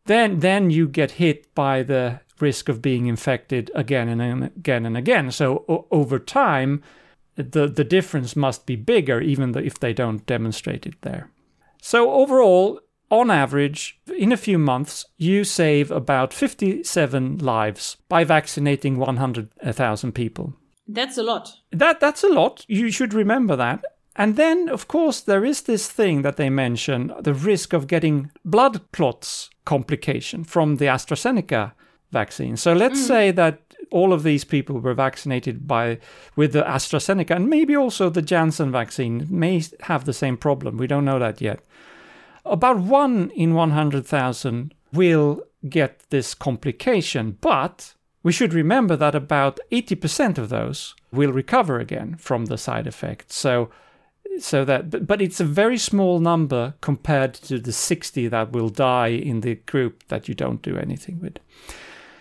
then 0.05 0.39
then 0.39 0.69
you 0.69 0.87
get 0.87 1.11
hit 1.11 1.53
by 1.53 1.83
the 1.83 2.21
risk 2.39 2.69
of 2.69 2.81
being 2.81 3.07
infected 3.07 3.71
again 3.75 4.07
and 4.07 4.43
again 4.43 4.85
and 4.85 4.95
again. 4.97 5.31
So 5.31 5.65
o- 5.67 5.87
over 5.91 6.19
time, 6.19 6.83
the 7.35 7.67
the 7.67 7.83
difference 7.83 8.35
must 8.35 8.65
be 8.65 8.75
bigger, 8.75 9.21
even 9.21 9.51
though 9.51 9.59
if 9.59 9.79
they 9.79 9.93
don't 9.93 10.25
demonstrate 10.25 10.85
it 10.85 11.01
there. 11.01 11.29
So 11.81 12.11
overall, 12.11 12.79
on 13.09 13.31
average, 13.31 13.99
in 14.17 14.31
a 14.31 14.37
few 14.37 14.57
months, 14.57 15.05
you 15.17 15.43
save 15.43 15.91
about 15.91 16.33
57 16.33 17.37
lives 17.37 17.97
by 18.09 18.23
vaccinating 18.23 18.97
100,000 18.97 20.11
people. 20.11 20.53
That's 20.87 21.17
a 21.17 21.23
lot. 21.23 21.49
That 21.71 21.99
that's 21.99 22.23
a 22.23 22.29
lot. 22.29 22.65
You 22.67 22.91
should 22.91 23.13
remember 23.13 23.55
that. 23.55 23.83
And 24.17 24.35
then, 24.35 24.67
of 24.67 24.87
course, 24.87 25.21
there 25.21 25.45
is 25.45 25.61
this 25.61 25.89
thing 25.89 26.23
that 26.23 26.37
they 26.37 26.49
mention 26.49 27.13
the 27.19 27.35
risk 27.35 27.71
of 27.71 27.87
getting 27.87 28.31
blood 28.43 28.91
clots 28.91 29.51
complication 29.65 30.43
from 30.43 30.77
the 30.77 30.85
AstraZeneca 30.85 31.73
vaccine. 32.11 32.57
So 32.57 32.73
let's 32.73 32.99
mm. 32.99 33.07
say 33.07 33.31
that 33.31 33.61
all 33.91 34.13
of 34.13 34.23
these 34.23 34.43
people 34.43 34.79
were 34.79 34.93
vaccinated 34.93 35.67
by 35.67 35.99
with 36.35 36.53
the 36.53 36.63
AstraZeneca 36.63 37.35
and 37.35 37.49
maybe 37.49 37.75
also 37.75 38.09
the 38.09 38.21
Janssen 38.21 38.71
vaccine 38.71 39.27
may 39.29 39.63
have 39.81 40.05
the 40.05 40.13
same 40.13 40.35
problem. 40.35 40.77
We 40.77 40.87
don't 40.87 41.05
know 41.05 41.19
that 41.19 41.39
yet. 41.39 41.59
About 42.43 42.79
1 42.79 43.31
in 43.31 43.53
100,000 43.53 44.73
will 44.93 45.43
get 45.69 46.01
this 46.09 46.33
complication, 46.33 47.37
but 47.41 47.93
we 48.23 48.31
should 48.31 48.53
remember 48.53 48.95
that 48.95 49.15
about 49.15 49.59
80% 49.71 50.37
of 50.37 50.49
those 50.49 50.95
will 51.11 51.31
recover 51.31 51.79
again 51.79 52.15
from 52.17 52.45
the 52.45 52.57
side 52.57 52.87
effects. 52.87 53.35
So 53.35 53.69
so 54.39 54.65
that 54.65 55.07
but 55.07 55.21
it's 55.21 55.39
a 55.39 55.45
very 55.45 55.77
small 55.77 56.19
number 56.19 56.73
compared 56.81 57.33
to 57.33 57.59
the 57.59 57.71
60 57.71 58.27
that 58.27 58.51
will 58.51 58.69
die 58.69 59.07
in 59.07 59.41
the 59.41 59.55
group 59.55 60.03
that 60.07 60.27
you 60.27 60.33
don't 60.33 60.61
do 60.61 60.77
anything 60.77 61.19
with. 61.19 61.37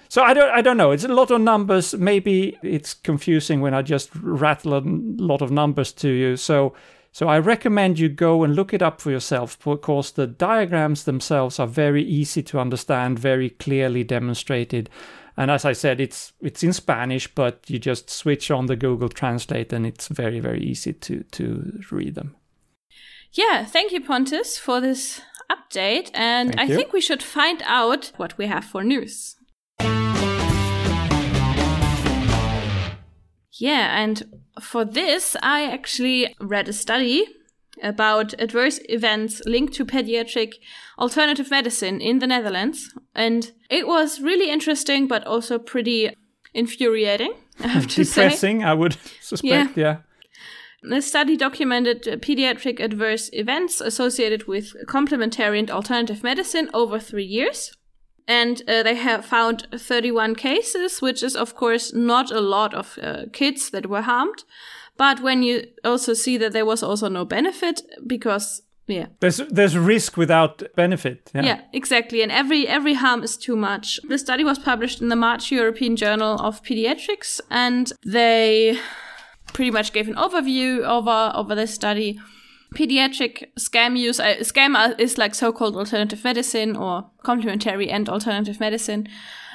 So 0.09 0.23
I 0.23 0.35
don't 0.35 0.51
I 0.51 0.63
don't 0.63 0.77
know. 0.77 0.93
It's 0.93 1.05
a 1.05 1.09
lot 1.09 1.31
of 1.31 1.41
numbers. 1.41 1.95
Maybe 1.95 2.57
it's 2.63 2.95
confusing 2.95 3.61
when 3.61 3.75
I 3.75 3.83
just 3.83 4.11
rattle 4.17 4.75
a 4.75 4.83
lot 4.85 5.43
of 5.43 5.51
numbers 5.51 5.93
to 5.95 6.09
you. 6.09 6.37
So 6.37 6.75
so 7.13 7.29
I 7.29 7.39
recommend 7.39 7.99
you 7.99 8.11
go 8.11 8.45
and 8.45 8.55
look 8.55 8.75
it 8.75 8.83
up 8.83 9.01
for 9.01 9.11
yourself 9.11 9.59
because 9.65 10.13
the 10.13 10.27
diagrams 10.27 11.05
themselves 11.05 11.59
are 11.59 11.67
very 11.67 12.03
easy 12.03 12.43
to 12.43 12.61
understand, 12.61 13.19
very 13.19 13.49
clearly 13.49 14.05
demonstrated. 14.05 14.91
And 15.37 15.50
as 15.50 15.64
I 15.64 15.73
said, 15.73 16.00
it's 16.00 16.33
it's 16.40 16.62
in 16.62 16.73
Spanish, 16.73 17.28
but 17.35 17.64
you 17.69 17.78
just 17.78 18.09
switch 18.11 18.50
on 18.50 18.66
the 18.66 18.76
Google 18.76 19.09
Translate 19.09 19.73
and 19.73 19.87
it's 19.87 20.09
very, 20.09 20.40
very 20.40 20.62
easy 20.62 20.93
to 20.95 21.25
to 21.33 21.81
read 21.90 22.14
them. 22.14 22.37
Yeah, 23.33 23.64
thank 23.64 23.93
you, 23.93 24.00
Pontus, 24.00 24.59
for 24.59 24.81
this 24.81 25.21
update. 25.50 26.11
And 26.14 26.55
thank 26.55 26.61
I 26.61 26.64
you. 26.64 26.76
think 26.76 26.93
we 26.93 27.02
should 27.02 27.23
find 27.23 27.62
out 27.66 28.12
what 28.16 28.38
we 28.38 28.47
have 28.47 28.64
for 28.64 28.83
news. 28.83 29.37
Yeah, 33.59 34.02
and 34.02 34.40
for 34.61 34.85
this, 34.85 35.37
I 35.43 35.71
actually 35.71 36.35
read 36.40 36.69
a 36.69 36.73
study 36.73 37.26
about 37.83 38.35
adverse 38.40 38.80
events 38.88 39.42
linked 39.47 39.75
to 39.75 39.85
pediatric 39.85 40.54
alternative 40.99 41.50
medicine 41.50 42.00
in 42.00 42.18
the 42.18 42.26
Netherlands. 42.26 42.95
And 43.14 43.52
it 43.71 43.87
was 43.87 44.21
really 44.21 44.50
interesting, 44.50 45.06
but 45.09 45.26
also 45.26 45.59
pretty 45.59 46.11
infuriating. 46.54 47.35
I 47.61 47.68
have 47.68 47.87
to 47.88 48.04
Depressing, 48.04 48.61
say. 48.61 48.66
I 48.66 48.75
would 48.75 48.97
suspect, 49.21 49.76
yeah. 49.76 49.85
yeah. 49.85 49.97
The 50.83 51.02
study 51.02 51.37
documented 51.37 52.02
pediatric 52.23 52.80
adverse 52.80 53.30
events 53.33 53.80
associated 53.80 54.47
with 54.47 54.75
complementary 54.87 55.59
and 55.59 55.71
alternative 55.71 56.23
medicine 56.23 56.71
over 56.73 56.99
three 56.99 57.25
years 57.25 57.73
and 58.28 58.62
uh, 58.68 58.83
they 58.83 58.95
have 58.95 59.25
found 59.25 59.66
31 59.73 60.35
cases, 60.35 61.00
which 61.00 61.23
is 61.23 61.37
of 61.37 61.54
course 61.54 61.92
not 61.92 62.30
a 62.30 62.40
lot 62.40 62.75
of 62.75 62.99
uh, 63.00 63.25
kids 63.33 63.71
that 63.71 63.87
were 63.87 64.02
harmed. 64.02 64.45
But 64.97 65.21
when 65.21 65.43
you 65.43 65.67
also 65.85 66.15
see 66.15 66.37
that 66.38 66.53
there 66.53 66.67
was 66.67 66.83
also 66.83 67.09
no 67.09 67.25
benefit 67.25 67.83
because 68.07 68.62
yeah 68.88 69.07
there's 69.19 69.38
there's 69.50 69.76
risk 69.76 70.17
without 70.17 70.62
benefit 70.76 71.31
yeah. 71.35 71.43
yeah. 71.43 71.61
exactly 71.73 72.23
and 72.23 72.31
every 72.31 72.69
every 72.69 72.95
harm 72.95 73.25
is 73.25 73.37
too 73.37 73.57
much 73.57 73.99
the 74.09 74.17
study 74.17 74.45
was 74.45 74.61
published 74.61 75.03
in 75.03 75.09
the 75.09 75.17
march 75.17 75.50
european 75.50 75.97
journal 75.97 76.38
of 76.41 76.62
pediatrics 76.62 77.41
and 77.50 77.93
they 78.05 78.79
pretty 79.53 79.73
much 79.73 79.93
gave 79.93 80.07
an 80.07 80.15
overview 80.15 80.85
over 80.85 81.33
over 81.35 81.57
this 81.57 81.75
study 81.75 82.17
pediatric 82.75 83.47
SCAM 83.59 83.99
use, 83.99 84.21
uh, 84.21 84.37
SCAM 84.41 84.99
is 84.99 85.19
like 85.19 85.35
so-called 85.35 85.76
alternative 85.76 86.23
medicine 86.25 86.76
or 86.76 87.09
complementary 87.23 87.88
and 87.88 88.09
alternative 88.09 88.61
medicine, 88.61 89.09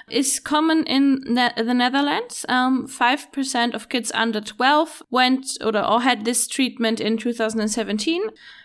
is 0.09 0.39
common 0.39 0.83
in 0.85 1.21
ne- 1.25 1.53
the 1.55 1.73
Netherlands. 1.73 2.45
Um, 2.49 2.87
5% 2.87 3.73
of 3.73 3.89
kids 3.89 4.11
under 4.13 4.41
12 4.41 5.03
went 5.09 5.57
or, 5.61 5.77
or 5.77 6.01
had 6.01 6.25
this 6.25 6.47
treatment 6.47 6.99
in 6.99 7.17
2017, 7.17 8.21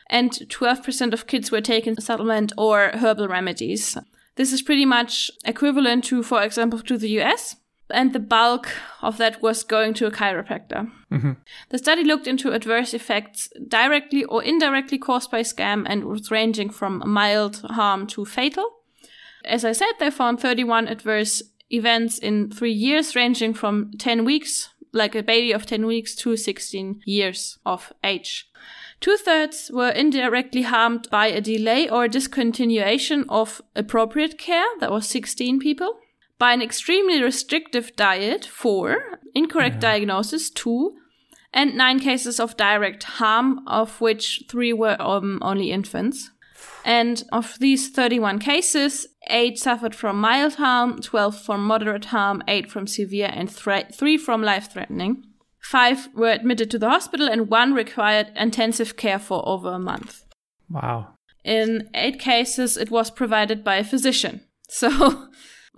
and 0.08 0.30
12% 0.30 1.12
of 1.12 1.26
kids 1.26 1.50
were 1.50 1.60
taking 1.60 1.96
supplement 2.00 2.52
or 2.56 2.90
herbal 2.94 3.28
remedies. 3.28 3.96
This 4.36 4.52
is 4.52 4.62
pretty 4.62 4.84
much 4.84 5.30
equivalent 5.44 6.04
to, 6.04 6.22
for 6.22 6.42
example, 6.42 6.80
to 6.80 6.98
the 6.98 7.20
US 7.20 7.56
and 7.90 8.12
the 8.12 8.20
bulk 8.20 8.68
of 9.02 9.16
that 9.18 9.42
was 9.42 9.62
going 9.62 9.94
to 9.94 10.06
a 10.06 10.10
chiropractor. 10.10 10.90
Mm-hmm. 11.12 11.32
The 11.68 11.78
study 11.78 12.04
looked 12.04 12.26
into 12.26 12.52
adverse 12.52 12.94
effects 12.94 13.48
directly 13.68 14.24
or 14.24 14.42
indirectly 14.42 14.98
caused 14.98 15.30
by 15.30 15.42
SCAM 15.42 15.86
and 15.88 16.04
was 16.04 16.30
ranging 16.30 16.70
from 16.70 17.02
mild 17.06 17.62
harm 17.70 18.06
to 18.08 18.24
fatal. 18.24 18.68
As 19.46 19.64
I 19.64 19.72
said, 19.72 19.92
they 19.98 20.10
found 20.10 20.40
31 20.40 20.88
adverse 20.88 21.42
events 21.70 22.18
in 22.18 22.50
three 22.50 22.72
years, 22.72 23.14
ranging 23.14 23.54
from 23.54 23.92
10 23.98 24.24
weeks, 24.24 24.70
like 24.92 25.14
a 25.14 25.22
baby 25.22 25.52
of 25.52 25.66
10 25.66 25.86
weeks, 25.86 26.14
to 26.16 26.36
16 26.36 27.02
years 27.04 27.58
of 27.64 27.92
age. 28.02 28.48
Two 29.00 29.16
thirds 29.16 29.70
were 29.72 29.90
indirectly 29.90 30.62
harmed 30.62 31.08
by 31.10 31.26
a 31.26 31.40
delay 31.40 31.88
or 31.88 32.08
discontinuation 32.08 33.24
of 33.28 33.60
appropriate 33.74 34.38
care. 34.38 34.66
That 34.80 34.90
was 34.90 35.06
16 35.06 35.60
people 35.60 35.98
by 36.38 36.52
an 36.52 36.62
extremely 36.62 37.22
restrictive 37.22 37.94
diet, 37.96 38.44
four, 38.44 39.20
incorrect 39.34 39.76
yeah. 39.76 39.92
diagnosis, 39.92 40.50
two, 40.50 40.96
and 41.52 41.74
nine 41.74 42.00
cases 42.00 42.38
of 42.38 42.56
direct 42.56 43.04
harm, 43.04 43.60
of 43.66 44.00
which 44.00 44.44
three 44.48 44.72
were 44.72 45.00
um, 45.00 45.38
only 45.42 45.70
infants. 45.70 46.30
And 46.86 47.24
of 47.32 47.58
these 47.58 47.90
31 47.90 48.38
cases, 48.38 49.08
eight 49.28 49.58
suffered 49.58 49.92
from 49.92 50.20
mild 50.20 50.54
harm, 50.54 51.00
12 51.02 51.42
from 51.42 51.66
moderate 51.66 52.06
harm, 52.06 52.44
eight 52.46 52.70
from 52.70 52.86
severe, 52.86 53.28
and 53.32 53.50
three 53.50 54.16
from 54.16 54.42
life 54.42 54.70
threatening. 54.72 55.24
Five 55.60 56.08
were 56.14 56.30
admitted 56.30 56.70
to 56.70 56.78
the 56.78 56.88
hospital, 56.88 57.28
and 57.28 57.50
one 57.50 57.74
required 57.74 58.30
intensive 58.36 58.96
care 58.96 59.18
for 59.18 59.46
over 59.48 59.72
a 59.72 59.80
month. 59.80 60.22
Wow. 60.70 61.14
In 61.44 61.90
eight 61.92 62.20
cases, 62.20 62.76
it 62.76 62.88
was 62.88 63.10
provided 63.10 63.64
by 63.64 63.76
a 63.76 63.84
physician. 63.84 64.42
So 64.68 65.28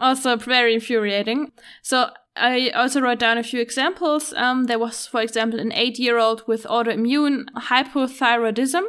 Also 0.01 0.37
very 0.37 0.75
infuriating. 0.75 1.53
So 1.83 2.11
I 2.37 2.71
also 2.71 3.01
wrote 3.01 3.19
down 3.19 3.39
a 3.39 3.43
few 3.43 3.61
examples. 3.61 4.33
Um, 4.35 4.65
there 4.65 4.79
was, 4.79 5.07
for 5.07 5.21
example, 5.21 5.59
an 5.59 5.73
eight-year-old 5.73 6.45
with 6.47 6.65
autoimmune 6.65 7.47
hypothyroidism, 7.57 8.83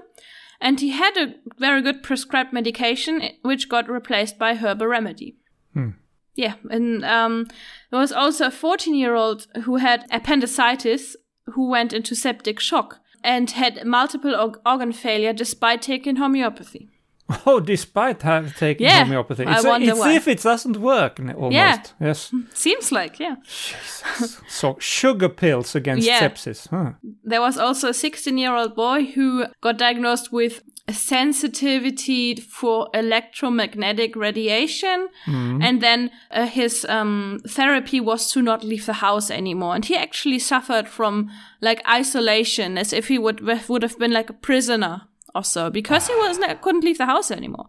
and 0.61 0.79
he 0.79 0.89
had 0.89 1.17
a 1.17 1.35
very 1.57 1.81
good 1.81 2.03
prescribed 2.03 2.53
medication, 2.53 3.21
which 3.41 3.69
got 3.69 3.89
replaced 3.89 4.37
by 4.37 4.55
herbal 4.55 4.87
remedy. 4.87 5.37
Hmm. 5.73 5.91
Yeah, 6.35 6.55
and 6.69 7.03
um, 7.03 7.47
there 7.91 7.99
was 7.99 8.11
also 8.11 8.47
a 8.47 8.51
14-year-old 8.51 9.47
who 9.63 9.77
had 9.77 10.05
appendicitis 10.11 11.15
who 11.47 11.69
went 11.69 11.93
into 11.93 12.15
septic 12.15 12.59
shock 12.59 12.99
and 13.23 13.51
had 13.51 13.85
multiple 13.85 14.35
org- 14.35 14.59
organ 14.65 14.93
failure 14.93 15.33
despite 15.33 15.81
taking 15.81 16.17
homeopathy. 16.17 16.89
Oh, 17.45 17.59
despite 17.59 18.21
have 18.23 18.57
taken 18.57 18.85
Yeah, 18.85 19.03
homeopathy, 19.03 19.45
I 19.45 19.57
it's, 19.57 19.65
wonder 19.65 19.89
it's 19.91 19.99
why. 19.99 20.13
if 20.15 20.27
it 20.27 20.41
doesn't 20.41 20.77
work. 20.77 21.19
Almost. 21.19 21.53
Yeah. 21.53 21.81
Yes. 22.01 22.33
Seems 22.53 22.91
like, 22.91 23.19
yeah. 23.19 23.35
Jesus. 23.43 24.41
so 24.47 24.77
sugar 24.79 25.29
pills 25.29 25.75
against 25.75 26.07
Yeah. 26.07 26.19
sepsis. 26.21 26.67
Huh. 26.69 26.93
There 27.23 27.41
was 27.41 27.57
also 27.57 27.89
a 27.89 27.93
16 27.93 28.37
year 28.37 28.53
old 28.55 28.75
boy 28.75 29.05
who 29.05 29.45
got 29.61 29.77
diagnosed 29.77 30.31
with 30.31 30.61
a 30.87 30.93
sensitivity 30.93 32.35
for 32.35 32.89
electromagnetic 32.93 34.15
radiation. 34.15 35.07
And 35.27 35.81
then 35.81 36.09
uh, 36.31 36.47
his 36.47 36.85
um, 36.89 37.39
therapy 37.47 37.99
was 37.99 38.31
to 38.31 38.41
not 38.41 38.63
leave 38.63 38.85
the 38.87 38.93
house 38.93 39.29
anymore. 39.29 39.75
And 39.75 39.85
he 39.85 39.95
actually 39.95 40.39
suffered 40.39 40.87
from 40.87 41.29
like 41.61 41.87
isolation 41.87 42.77
as 42.77 42.91
if 42.93 43.07
he 43.07 43.19
would, 43.19 43.41
would 43.69 43.83
have 43.83 43.99
been 43.99 44.11
like 44.13 44.29
a 44.31 44.33
prisoner 44.33 45.01
or 45.39 45.43
so 45.43 45.69
because 45.69 46.07
he 46.07 46.15
was 46.15 46.37
couldn't 46.61 46.83
leave 46.83 46.97
the 46.97 47.05
house 47.05 47.31
anymore. 47.31 47.67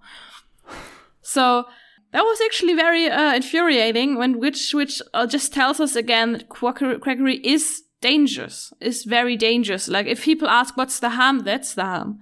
So 1.23 1.65
that 2.13 2.23
was 2.23 2.41
actually 2.45 2.75
very 2.75 3.09
uh, 3.09 3.35
infuriating 3.35 4.19
when 4.19 4.41
which 4.41 4.75
which 4.75 5.01
uh, 5.15 5.27
just 5.27 5.53
tells 5.53 5.81
us 5.81 5.97
again 5.97 6.33
that 6.33 6.49
quackery, 6.49 6.99
quackery 6.99 7.37
is 7.37 7.83
dangerous 8.01 8.73
is 8.81 9.05
very 9.05 9.37
dangerous. 9.37 9.89
Like 9.89 10.07
if 10.07 10.25
people 10.25 10.49
ask 10.49 10.77
what's 10.77 10.99
the 11.01 11.11
harm 11.11 11.41
that's 11.41 11.75
the 11.75 11.85
harm. 11.85 12.21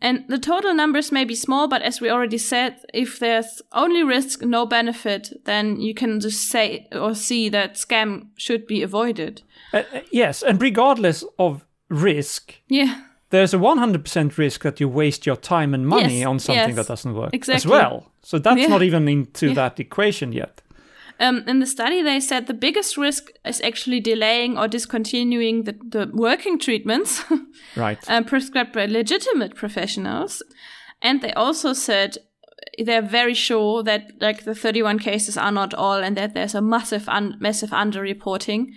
And 0.00 0.24
the 0.28 0.38
total 0.38 0.74
numbers 0.74 1.10
may 1.10 1.24
be 1.24 1.34
small 1.34 1.68
but 1.68 1.82
as 1.82 2.00
we 2.00 2.08
already 2.08 2.38
said 2.38 2.76
if 2.94 3.18
there's 3.18 3.60
only 3.72 4.04
risk 4.04 4.42
no 4.42 4.64
benefit 4.64 5.32
then 5.44 5.80
you 5.80 5.92
can 5.92 6.20
just 6.20 6.48
say 6.48 6.86
or 6.92 7.14
see 7.14 7.48
that 7.50 7.74
scam 7.74 8.28
should 8.36 8.66
be 8.66 8.82
avoided. 8.82 9.42
Uh, 9.72 9.82
uh, 9.92 10.00
yes, 10.12 10.42
and 10.42 10.62
regardless 10.62 11.24
of 11.38 11.66
risk, 11.90 12.54
yeah 12.68 13.02
there's 13.30 13.52
a 13.54 13.58
100% 13.58 14.38
risk 14.38 14.62
that 14.62 14.80
you 14.80 14.88
waste 14.88 15.26
your 15.26 15.36
time 15.36 15.74
and 15.74 15.86
money 15.86 16.18
Yes, 16.20 16.26
on 16.26 16.38
something 16.38 16.68
yes, 16.68 16.76
that 16.76 16.86
doesn't 16.88 17.14
work 17.14 17.48
as 17.48 17.66
well. 17.66 18.10
So 18.22 18.38
that's 18.38 18.60
Yeah. 18.60 18.68
not 18.68 18.82
even 18.82 19.08
into 19.08 19.48
Yeah. 19.48 19.54
that 19.54 19.80
equation 19.80 20.32
yet. 20.32 20.62
Um, 21.20 21.42
in 21.48 21.58
the 21.58 21.66
study, 21.66 22.00
they 22.02 22.20
said 22.20 22.46
the 22.46 22.54
biggest 22.54 22.96
risk 22.96 23.30
is 23.44 23.60
actually 23.60 24.00
delaying 24.00 24.56
or 24.56 24.68
discontinuing 24.68 25.64
the, 25.64 25.72
the 25.90 26.10
working 26.14 26.58
treatments 26.60 27.22
Right. 27.76 27.98
um, 28.08 28.24
prescribed 28.24 28.72
by 28.72 28.86
legitimate 28.86 29.54
professionals. 29.56 30.42
And 31.02 31.20
they 31.20 31.32
also 31.32 31.72
said 31.72 32.18
they're 32.84 33.02
very 33.02 33.34
sure 33.34 33.82
that 33.82 34.12
like 34.20 34.44
the 34.44 34.54
31 34.54 35.00
cases 35.00 35.36
are 35.36 35.50
not 35.52 35.74
all 35.74 35.98
and 36.04 36.16
that 36.16 36.34
there's 36.34 36.54
a 36.54 36.62
massive, 36.62 37.08
un- 37.08 37.36
massive 37.40 37.70
underreporting, 37.70 38.68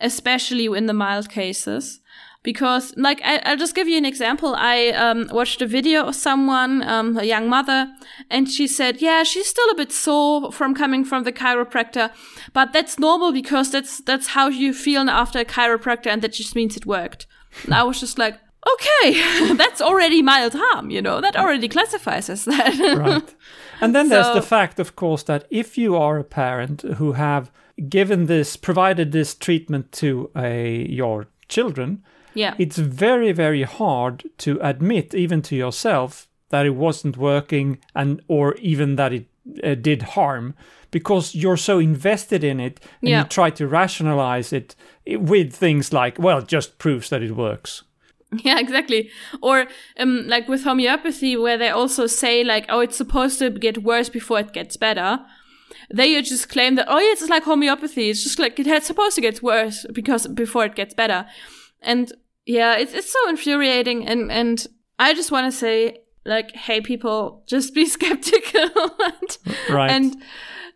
especially 0.00 0.66
in 0.66 0.86
the 0.86 0.92
mild 0.94 1.28
cases. 1.28 2.00
Because, 2.42 2.92
like, 2.96 3.20
I, 3.24 3.38
I'll 3.44 3.56
just 3.56 3.74
give 3.74 3.86
you 3.86 3.96
an 3.96 4.04
example. 4.04 4.54
I 4.56 4.88
um, 4.88 5.28
watched 5.30 5.62
a 5.62 5.66
video 5.66 6.04
of 6.06 6.16
someone, 6.16 6.82
um, 6.82 7.16
a 7.16 7.24
young 7.24 7.48
mother, 7.48 7.92
and 8.30 8.48
she 8.48 8.66
said, 8.66 9.00
"Yeah, 9.00 9.22
she's 9.22 9.46
still 9.46 9.70
a 9.70 9.76
bit 9.76 9.92
sore 9.92 10.50
from 10.50 10.74
coming 10.74 11.04
from 11.04 11.22
the 11.22 11.32
chiropractor, 11.32 12.10
but 12.52 12.72
that's 12.72 12.98
normal 12.98 13.32
because 13.32 13.70
that's 13.70 14.00
that's 14.00 14.28
how 14.28 14.48
you 14.48 14.74
feel 14.74 15.08
after 15.08 15.38
a 15.38 15.44
chiropractor, 15.44 16.08
and 16.08 16.20
that 16.22 16.32
just 16.32 16.56
means 16.56 16.76
it 16.76 16.84
worked." 16.84 17.26
And 17.64 17.74
I 17.74 17.84
was 17.84 18.00
just 18.00 18.18
like, 18.18 18.40
"Okay, 18.72 19.54
that's 19.54 19.80
already 19.80 20.20
mild 20.20 20.54
harm, 20.54 20.90
you 20.90 21.00
know. 21.00 21.20
That 21.20 21.36
already 21.36 21.68
classifies 21.68 22.28
as 22.28 22.44
that." 22.46 22.74
right. 22.98 23.34
And 23.80 23.94
then 23.94 24.08
there's 24.08 24.34
the 24.34 24.42
fact, 24.42 24.78
of 24.78 24.94
course, 24.94 25.24
that 25.24 25.46
if 25.50 25.76
you 25.76 25.96
are 25.96 26.18
a 26.18 26.24
parent 26.24 26.82
who 26.82 27.12
have 27.12 27.50
given 27.88 28.26
this, 28.26 28.56
provided 28.56 29.12
this 29.12 29.34
treatment 29.34 29.90
to 29.92 30.30
a, 30.36 30.86
your 30.88 31.26
children, 31.48 32.02
yeah, 32.34 32.54
it's 32.58 32.78
very, 32.78 33.32
very 33.32 33.62
hard 33.62 34.24
to 34.38 34.58
admit, 34.60 35.14
even 35.14 35.42
to 35.42 35.56
yourself, 35.56 36.28
that 36.50 36.66
it 36.66 36.74
wasn't 36.74 37.16
working 37.16 37.78
and 37.94 38.20
or 38.28 38.54
even 38.56 38.96
that 38.96 39.12
it 39.12 39.26
uh, 39.64 39.74
did 39.74 40.02
harm 40.02 40.54
because 40.90 41.34
you're 41.34 41.56
so 41.56 41.78
invested 41.78 42.44
in 42.44 42.60
it 42.60 42.78
and 43.00 43.10
Yeah. 43.10 43.22
you 43.22 43.28
try 43.28 43.50
to 43.50 43.66
rationalize 43.66 44.52
it 44.52 44.76
with 45.06 45.52
things 45.54 45.92
like, 45.92 46.18
well, 46.18 46.38
it 46.38 46.48
just 46.48 46.78
proves 46.78 47.08
that 47.08 47.22
it 47.22 47.32
works. 47.36 47.82
Yeah, 48.44 48.58
exactly. 48.60 49.10
Or 49.42 49.66
um, 49.98 50.26
like 50.26 50.48
with 50.48 50.64
homeopathy, 50.64 51.36
where 51.36 51.58
they 51.58 51.68
also 51.68 52.06
say 52.06 52.42
like, 52.44 52.64
oh, 52.70 52.80
it's 52.80 52.96
supposed 52.96 53.38
to 53.40 53.50
get 53.50 53.82
worse 53.82 54.08
before 54.08 54.40
it 54.40 54.52
gets 54.54 54.78
better. 54.78 55.20
They 55.94 56.20
just 56.22 56.48
claim 56.48 56.76
that, 56.76 56.86
oh, 56.88 56.98
yeah, 56.98 57.12
it's 57.12 57.28
like 57.28 57.42
homeopathy. 57.44 58.08
It's 58.08 58.22
just 58.22 58.38
like 58.38 58.58
it's 58.58 58.86
supposed 58.86 59.16
to 59.16 59.20
get 59.20 59.42
worse 59.42 59.84
because 59.92 60.26
before 60.28 60.64
it 60.64 60.74
gets 60.74 60.94
better. 60.94 61.26
And 61.82 62.12
yeah, 62.46 62.76
it's 62.76 62.94
it's 62.94 63.12
so 63.12 63.28
infuriating. 63.28 64.06
And 64.06 64.30
and 64.32 64.66
I 64.98 65.14
just 65.14 65.30
want 65.32 65.46
to 65.52 65.52
say 65.58 65.98
like, 66.24 66.52
hey, 66.54 66.80
people, 66.80 67.42
just 67.46 67.74
be 67.74 67.86
skeptical 67.96 68.70
and, 69.04 69.38
Right. 69.70 69.90
and 69.90 70.16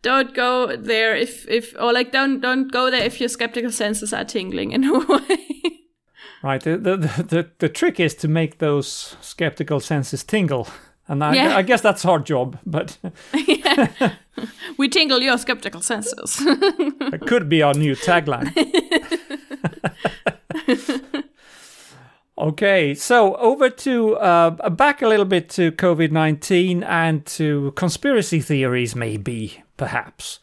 don't 0.02 0.34
go 0.34 0.76
there 0.76 1.16
if 1.16 1.46
if 1.48 1.74
or 1.78 1.92
like 1.92 2.12
don't 2.12 2.40
don't 2.40 2.70
go 2.72 2.90
there 2.90 3.04
if 3.04 3.20
your 3.20 3.28
skeptical 3.28 3.70
senses 3.72 4.12
are 4.12 4.24
tingling 4.24 4.72
in 4.72 4.84
a 4.84 4.98
way. 5.08 5.80
Right. 6.42 6.62
The, 6.62 6.76
the, 6.78 6.96
the, 6.96 7.50
the 7.58 7.68
trick 7.68 7.98
is 7.98 8.14
to 8.16 8.28
make 8.28 8.58
those 8.58 9.16
skeptical 9.20 9.80
senses 9.80 10.22
tingle. 10.24 10.68
And 11.08 11.24
I, 11.24 11.34
Yeah. 11.34 11.56
I 11.56 11.62
guess 11.62 11.80
that's 11.80 12.04
our 12.04 12.18
job, 12.20 12.58
but 12.66 12.98
yeah. 13.46 13.88
we 14.78 14.88
tingle 14.88 15.20
your 15.22 15.38
skeptical 15.38 15.80
senses. 15.80 16.38
it 16.42 17.26
could 17.26 17.48
be 17.48 17.62
our 17.62 17.74
new 17.74 17.96
tagline. 17.96 18.52
Okay, 22.38 22.94
so 22.94 23.34
over 23.36 23.70
to 23.70 24.16
uh, 24.16 24.70
back 24.70 25.02
a 25.02 25.08
little 25.08 25.24
bit 25.24 25.48
to 25.50 25.72
COVID 25.72 26.10
19 26.10 26.82
and 26.82 27.24
to 27.26 27.72
conspiracy 27.72 28.40
theories, 28.40 28.94
maybe, 28.94 29.62
perhaps. 29.76 30.40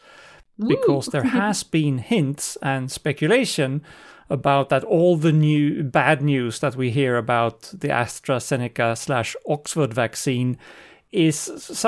Because 0.58 1.06
there 1.06 1.24
has 1.40 1.64
been 1.64 1.98
hints 1.98 2.56
and 2.62 2.90
speculation 2.90 3.82
about 4.30 4.68
that 4.68 4.84
all 4.84 5.16
the 5.16 5.32
new 5.32 5.82
bad 5.82 6.22
news 6.22 6.60
that 6.60 6.76
we 6.76 6.90
hear 6.90 7.16
about 7.16 7.62
the 7.72 7.88
AstraZeneca 7.88 8.96
slash 8.96 9.36
Oxford 9.48 9.92
vaccine 9.92 10.56
is 11.12 11.46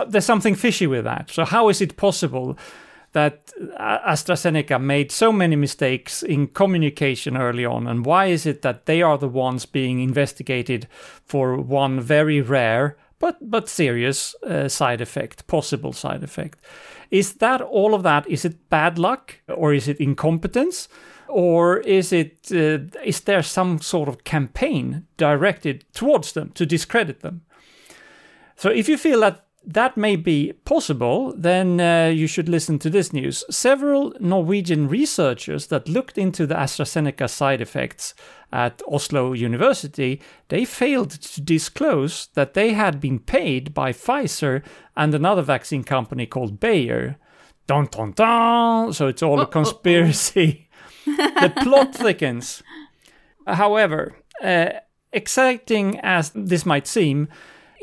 there's 0.09 0.25
something 0.25 0.55
fishy 0.55 0.87
with 0.87 1.05
that. 1.05 1.31
So 1.31 1.45
how 1.45 1.69
is 1.69 1.81
it 1.81 1.97
possible 1.97 2.57
that 3.17 3.51
uh, 3.79 3.99
AstraZeneca 4.13 4.79
made 4.79 5.11
so 5.11 5.33
many 5.33 5.57
mistakes 5.57 6.23
in 6.23 6.49
communication 6.49 7.35
early 7.35 7.65
on, 7.65 7.87
and 7.87 8.05
why 8.05 8.27
is 8.27 8.45
it 8.45 8.61
that 8.61 8.85
they 8.85 9.01
are 9.01 9.17
the 9.17 9.29
ones 9.29 9.65
being 9.65 10.01
investigated 10.01 10.87
for 11.25 11.57
one 11.57 11.99
very 11.99 12.43
rare 12.43 12.99
but 13.19 13.39
but 13.41 13.71
serious 13.71 14.35
uh, 14.43 14.69
side 14.69 15.01
effect, 15.01 15.47
possible 15.47 15.95
side 15.95 16.23
effect? 16.23 16.59
Is 17.11 17.37
that 17.37 17.63
all 17.63 17.95
of 17.95 18.03
that? 18.03 18.29
Is 18.29 18.45
it 18.45 18.69
bad 18.69 18.99
luck, 18.99 19.41
or 19.49 19.73
is 19.73 19.89
it 19.89 19.99
incompetence? 19.99 20.89
Or 21.29 21.79
is 21.79 22.13
it 22.13 22.53
uh, 22.53 23.01
is 23.03 23.21
there 23.21 23.43
some 23.43 23.81
sort 23.81 24.09
of 24.09 24.25
campaign 24.25 25.07
directed 25.17 25.85
towards 25.95 26.33
them 26.33 26.51
to 26.51 26.67
discredit 26.67 27.21
them? 27.21 27.41
So 28.57 28.69
if 28.69 28.89
you 28.89 28.99
feel 28.99 29.21
that 29.21 29.46
that 29.67 29.97
may 29.97 30.15
be 30.15 30.53
possible, 30.65 31.35
then 31.37 31.81
uh, 31.81 32.07
you 32.07 32.29
should 32.29 32.49
listen 32.49 32.79
to 32.79 32.89
this 32.89 33.13
news. 33.13 33.45
Several 33.51 34.15
Norwegian 34.21 34.87
researchers 34.87 35.67
that 35.67 35.89
looked 35.89 36.17
into 36.17 36.47
the 36.47 36.55
AstraZeneca 36.55 37.29
side 37.29 37.61
effects 37.61 38.15
at 38.53 38.81
Oslo 38.87 39.33
University, 39.33 40.23
they 40.49 40.65
failed 40.65 41.11
to 41.11 41.41
disclose 41.41 42.29
that 42.35 42.55
they 42.55 42.75
had 42.75 43.01
been 43.01 43.19
paid 43.19 43.75
by 43.75 43.93
Pfizer 43.93 44.63
and 44.97 45.13
another 45.13 45.43
vaccine 45.43 45.83
company 45.83 46.27
called 46.27 46.61
Bayer. 46.61 47.17
Dun 47.67 47.89
dun 47.91 48.13
dun! 48.13 48.93
So 48.93 49.09
it's 49.09 49.23
all 49.23 49.41
a 49.41 49.47
conspiracy. 49.47 50.69
the 51.07 51.53
plot 51.63 51.93
thickens. 51.93 52.63
However, 53.49 54.17
uh, 54.43 54.71
exciting 55.13 55.99
as 56.01 56.31
this 56.35 56.65
might 56.65 56.87
seem, 56.87 57.29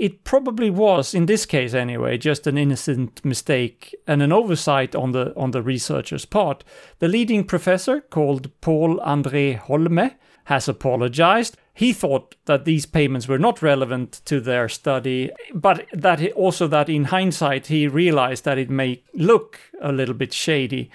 it 0.04 0.26
probably 0.26 0.70
was, 0.70 1.14
in 1.14 1.28
this 1.28 1.46
case 1.46 1.74
anyway, 1.74 2.18
just 2.18 2.46
an 2.46 2.58
innocent 2.58 3.24
mistake 3.24 3.96
and 4.06 4.22
an 4.22 4.34
oversight 4.34 4.96
on 4.96 5.14
the 5.14 5.34
on 5.38 5.52
the 5.52 5.62
researcher's 5.62 6.26
part. 6.26 6.66
The 7.00 7.08
leading 7.08 7.46
professor, 7.46 8.02
called 8.02 8.52
Paul 8.60 9.00
André 9.00 9.58
Holme, 9.58 10.12
has 10.46 10.68
apologized. 10.68 11.56
He 11.74 11.94
thought 11.94 12.36
that 12.48 12.66
these 12.66 12.86
payments 12.86 13.30
were 13.30 13.40
not 13.40 13.62
relevant 13.62 14.20
to 14.26 14.42
their 14.42 14.68
study, 14.68 15.32
but 15.54 15.86
that 15.94 16.20
he, 16.20 16.34
also 16.34 16.68
that 16.68 16.90
in 16.90 17.06
hindsight 17.06 17.68
he 17.68 17.88
realized 17.88 18.44
that 18.44 18.58
it 18.58 18.70
may 18.70 19.04
look 19.14 19.58
a 19.82 19.94
little 19.94 20.16
bit 20.16 20.34
shady. 20.34 20.92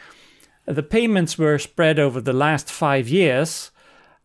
The 0.66 0.82
payments 0.82 1.38
were 1.38 1.58
spread 1.58 1.98
over 1.98 2.20
the 2.20 2.34
last 2.34 2.70
five 2.70 3.08
years, 3.08 3.70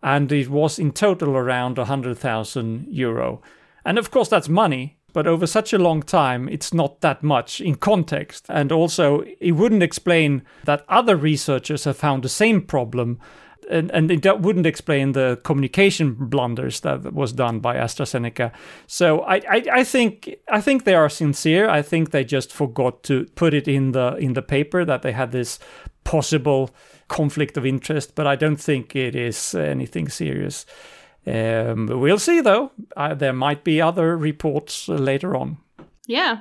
and 0.01 0.29
it 0.29 0.49
was 0.49 0.77
in 0.77 0.91
total 0.91 1.37
around 1.37 1.77
100,000 1.77 2.87
euro. 2.89 3.41
And 3.85 3.97
of 3.97 4.11
course, 4.11 4.29
that's 4.29 4.49
money, 4.49 4.97
but 5.13 5.27
over 5.27 5.45
such 5.45 5.73
a 5.73 5.77
long 5.77 6.01
time, 6.01 6.49
it's 6.49 6.73
not 6.73 7.01
that 7.01 7.23
much 7.23 7.61
in 7.61 7.75
context. 7.75 8.45
And 8.49 8.71
also, 8.71 9.23
it 9.39 9.51
wouldn't 9.51 9.83
explain 9.83 10.43
that 10.65 10.85
other 10.89 11.15
researchers 11.15 11.83
have 11.83 11.97
found 11.97 12.23
the 12.23 12.29
same 12.29 12.61
problem. 12.61 13.19
And, 13.69 13.91
and 13.91 14.11
it 14.11 14.39
wouldn't 14.41 14.65
explain 14.65 15.13
the 15.13 15.39
communication 15.43 16.15
blunders 16.15 16.81
that 16.81 17.13
was 17.13 17.31
done 17.31 17.59
by 17.59 17.75
AstraZeneca. 17.75 18.51
So 18.87 19.21
I, 19.21 19.35
I, 19.49 19.63
I 19.71 19.83
think 19.85 20.35
I 20.51 20.59
think 20.59 20.83
they 20.83 20.95
are 20.95 21.07
sincere. 21.07 21.69
I 21.69 21.81
think 21.81 22.11
they 22.11 22.25
just 22.25 22.51
forgot 22.51 23.03
to 23.03 23.25
put 23.35 23.53
it 23.53 23.67
in 23.67 23.93
the 23.93 24.17
in 24.17 24.33
the 24.33 24.41
paper 24.41 24.83
that 24.83 25.01
they 25.01 25.13
had 25.13 25.31
this 25.31 25.59
possible 26.03 26.71
conflict 27.07 27.57
of 27.57 27.65
interest, 27.65 28.15
but 28.15 28.27
I 28.27 28.35
don't 28.35 28.59
think 28.59 28.95
it 28.95 29.15
is 29.15 29.55
anything 29.55 30.09
serious. 30.09 30.65
Um, 31.25 31.87
we'll 31.87 32.19
see, 32.19 32.41
though. 32.41 32.71
Uh, 32.97 33.13
there 33.13 33.33
might 33.33 33.63
be 33.63 33.81
other 33.81 34.17
reports 34.17 34.87
later 34.87 35.35
on. 35.35 35.57
Yeah. 36.07 36.39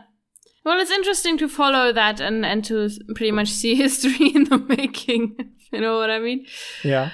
Well, 0.65 0.81
it's 0.81 0.91
interesting 0.91 1.39
to 1.39 1.49
follow 1.49 1.93
that 1.93 2.21
and, 2.21 2.45
and 2.45 2.65
to 2.67 2.91
pretty 3.15 3.33
much 3.33 3.49
see 3.49 3.75
history 3.87 4.29
in 4.35 4.45
the 4.45 4.59
making. 4.59 5.37
you 5.73 5.81
know 5.81 5.97
what 5.97 6.11
I 6.11 6.19
mean? 6.19 6.47
Yeah. 6.85 7.11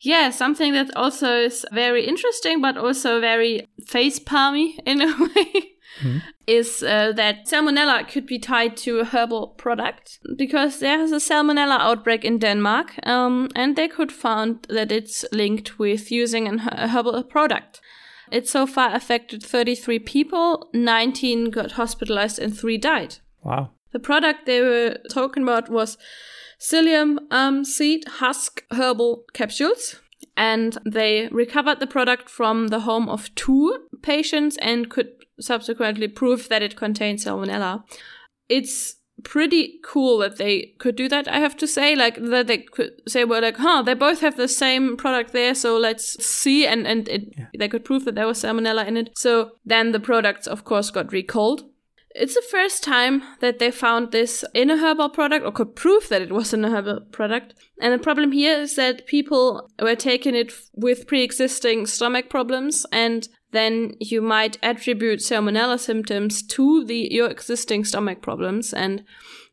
Yeah, 0.00 0.30
something 0.30 0.74
that 0.74 0.94
also 0.94 1.40
is 1.40 1.66
very 1.72 2.06
interesting, 2.06 2.60
but 2.60 2.76
also 2.76 3.20
very 3.20 3.66
face 3.86 4.20
palmy 4.20 4.78
in 4.86 5.00
a 5.02 5.06
way. 5.34 5.72
Mm-hmm. 5.98 6.18
Is 6.46 6.82
uh, 6.82 7.12
that 7.12 7.46
salmonella 7.46 8.08
could 8.08 8.26
be 8.26 8.38
tied 8.38 8.76
to 8.78 9.00
a 9.00 9.04
herbal 9.04 9.48
product 9.58 10.18
because 10.36 10.78
there's 10.78 11.12
a 11.12 11.16
salmonella 11.16 11.78
outbreak 11.78 12.24
in 12.24 12.38
Denmark, 12.38 12.94
um, 13.06 13.48
and 13.54 13.76
they 13.76 13.88
could 13.88 14.10
found 14.10 14.66
that 14.70 14.90
it's 14.90 15.24
linked 15.32 15.78
with 15.78 16.10
using 16.10 16.48
a 16.48 16.88
herbal 16.88 17.22
product. 17.24 17.80
It 18.30 18.48
so 18.48 18.66
far 18.66 18.94
affected 18.94 19.42
33 19.42 19.98
people, 20.00 20.68
19 20.72 21.50
got 21.50 21.72
hospitalized, 21.72 22.38
and 22.38 22.56
3 22.56 22.78
died. 22.78 23.16
Wow. 23.42 23.70
The 23.92 23.98
product 23.98 24.46
they 24.46 24.60
were 24.60 24.98
talking 25.10 25.42
about 25.42 25.70
was 25.70 25.98
psyllium 26.60 27.18
um, 27.30 27.64
seed 27.64 28.04
husk 28.06 28.64
herbal 28.70 29.24
capsules 29.32 29.96
and 30.36 30.78
they 30.84 31.28
recovered 31.32 31.80
the 31.80 31.86
product 31.86 32.28
from 32.28 32.68
the 32.68 32.80
home 32.80 33.08
of 33.08 33.34
two 33.34 33.87
patients 34.08 34.56
and 34.62 34.88
could 34.88 35.10
subsequently 35.40 36.08
prove 36.08 36.48
that 36.48 36.62
it 36.62 36.76
contained 36.76 37.18
salmonella. 37.18 37.84
It's 38.48 38.96
pretty 39.22 39.80
cool 39.84 40.18
that 40.18 40.36
they 40.36 40.74
could 40.78 40.96
do 40.96 41.08
that, 41.08 41.28
I 41.28 41.38
have 41.38 41.56
to 41.58 41.66
say. 41.66 41.94
Like, 41.94 42.16
that 42.16 42.46
they 42.46 42.58
could 42.58 42.92
say, 43.06 43.24
well, 43.24 43.42
like, 43.42 43.58
huh, 43.58 43.82
they 43.82 43.94
both 43.94 44.20
have 44.20 44.36
the 44.36 44.48
same 44.48 44.96
product 44.96 45.32
there, 45.32 45.54
so 45.54 45.76
let's 45.76 46.24
see. 46.24 46.66
And, 46.66 46.86
and 46.86 47.08
it, 47.08 47.22
yeah. 47.36 47.46
they 47.58 47.68
could 47.68 47.84
prove 47.84 48.04
that 48.04 48.14
there 48.14 48.26
was 48.26 48.42
salmonella 48.42 48.86
in 48.86 48.96
it. 48.96 49.10
So 49.16 49.52
then 49.64 49.92
the 49.92 50.00
products, 50.00 50.46
of 50.46 50.64
course, 50.64 50.90
got 50.90 51.12
recalled. 51.12 51.64
It's 52.14 52.34
the 52.34 52.50
first 52.50 52.82
time 52.82 53.22
that 53.40 53.58
they 53.58 53.70
found 53.70 54.10
this 54.10 54.44
in 54.54 54.70
a 54.70 54.78
herbal 54.78 55.10
product 55.10 55.44
or 55.44 55.52
could 55.52 55.76
prove 55.76 56.08
that 56.08 56.22
it 56.22 56.32
was 56.32 56.52
in 56.54 56.64
a 56.64 56.70
herbal 56.70 57.02
product. 57.12 57.54
And 57.80 57.92
the 57.92 58.02
problem 58.02 58.32
here 58.32 58.58
is 58.58 58.74
that 58.76 59.06
people 59.06 59.70
were 59.80 59.94
taking 59.94 60.34
it 60.34 60.52
with 60.74 61.06
pre 61.06 61.22
existing 61.22 61.86
stomach 61.86 62.28
problems 62.30 62.86
and 62.90 63.28
then 63.52 63.94
you 64.00 64.20
might 64.20 64.58
attribute 64.62 65.20
salmonella 65.20 65.78
symptoms 65.78 66.42
to 66.42 66.84
the 66.84 67.08
your 67.10 67.28
existing 67.28 67.84
stomach 67.84 68.20
problems 68.22 68.72
and 68.72 69.04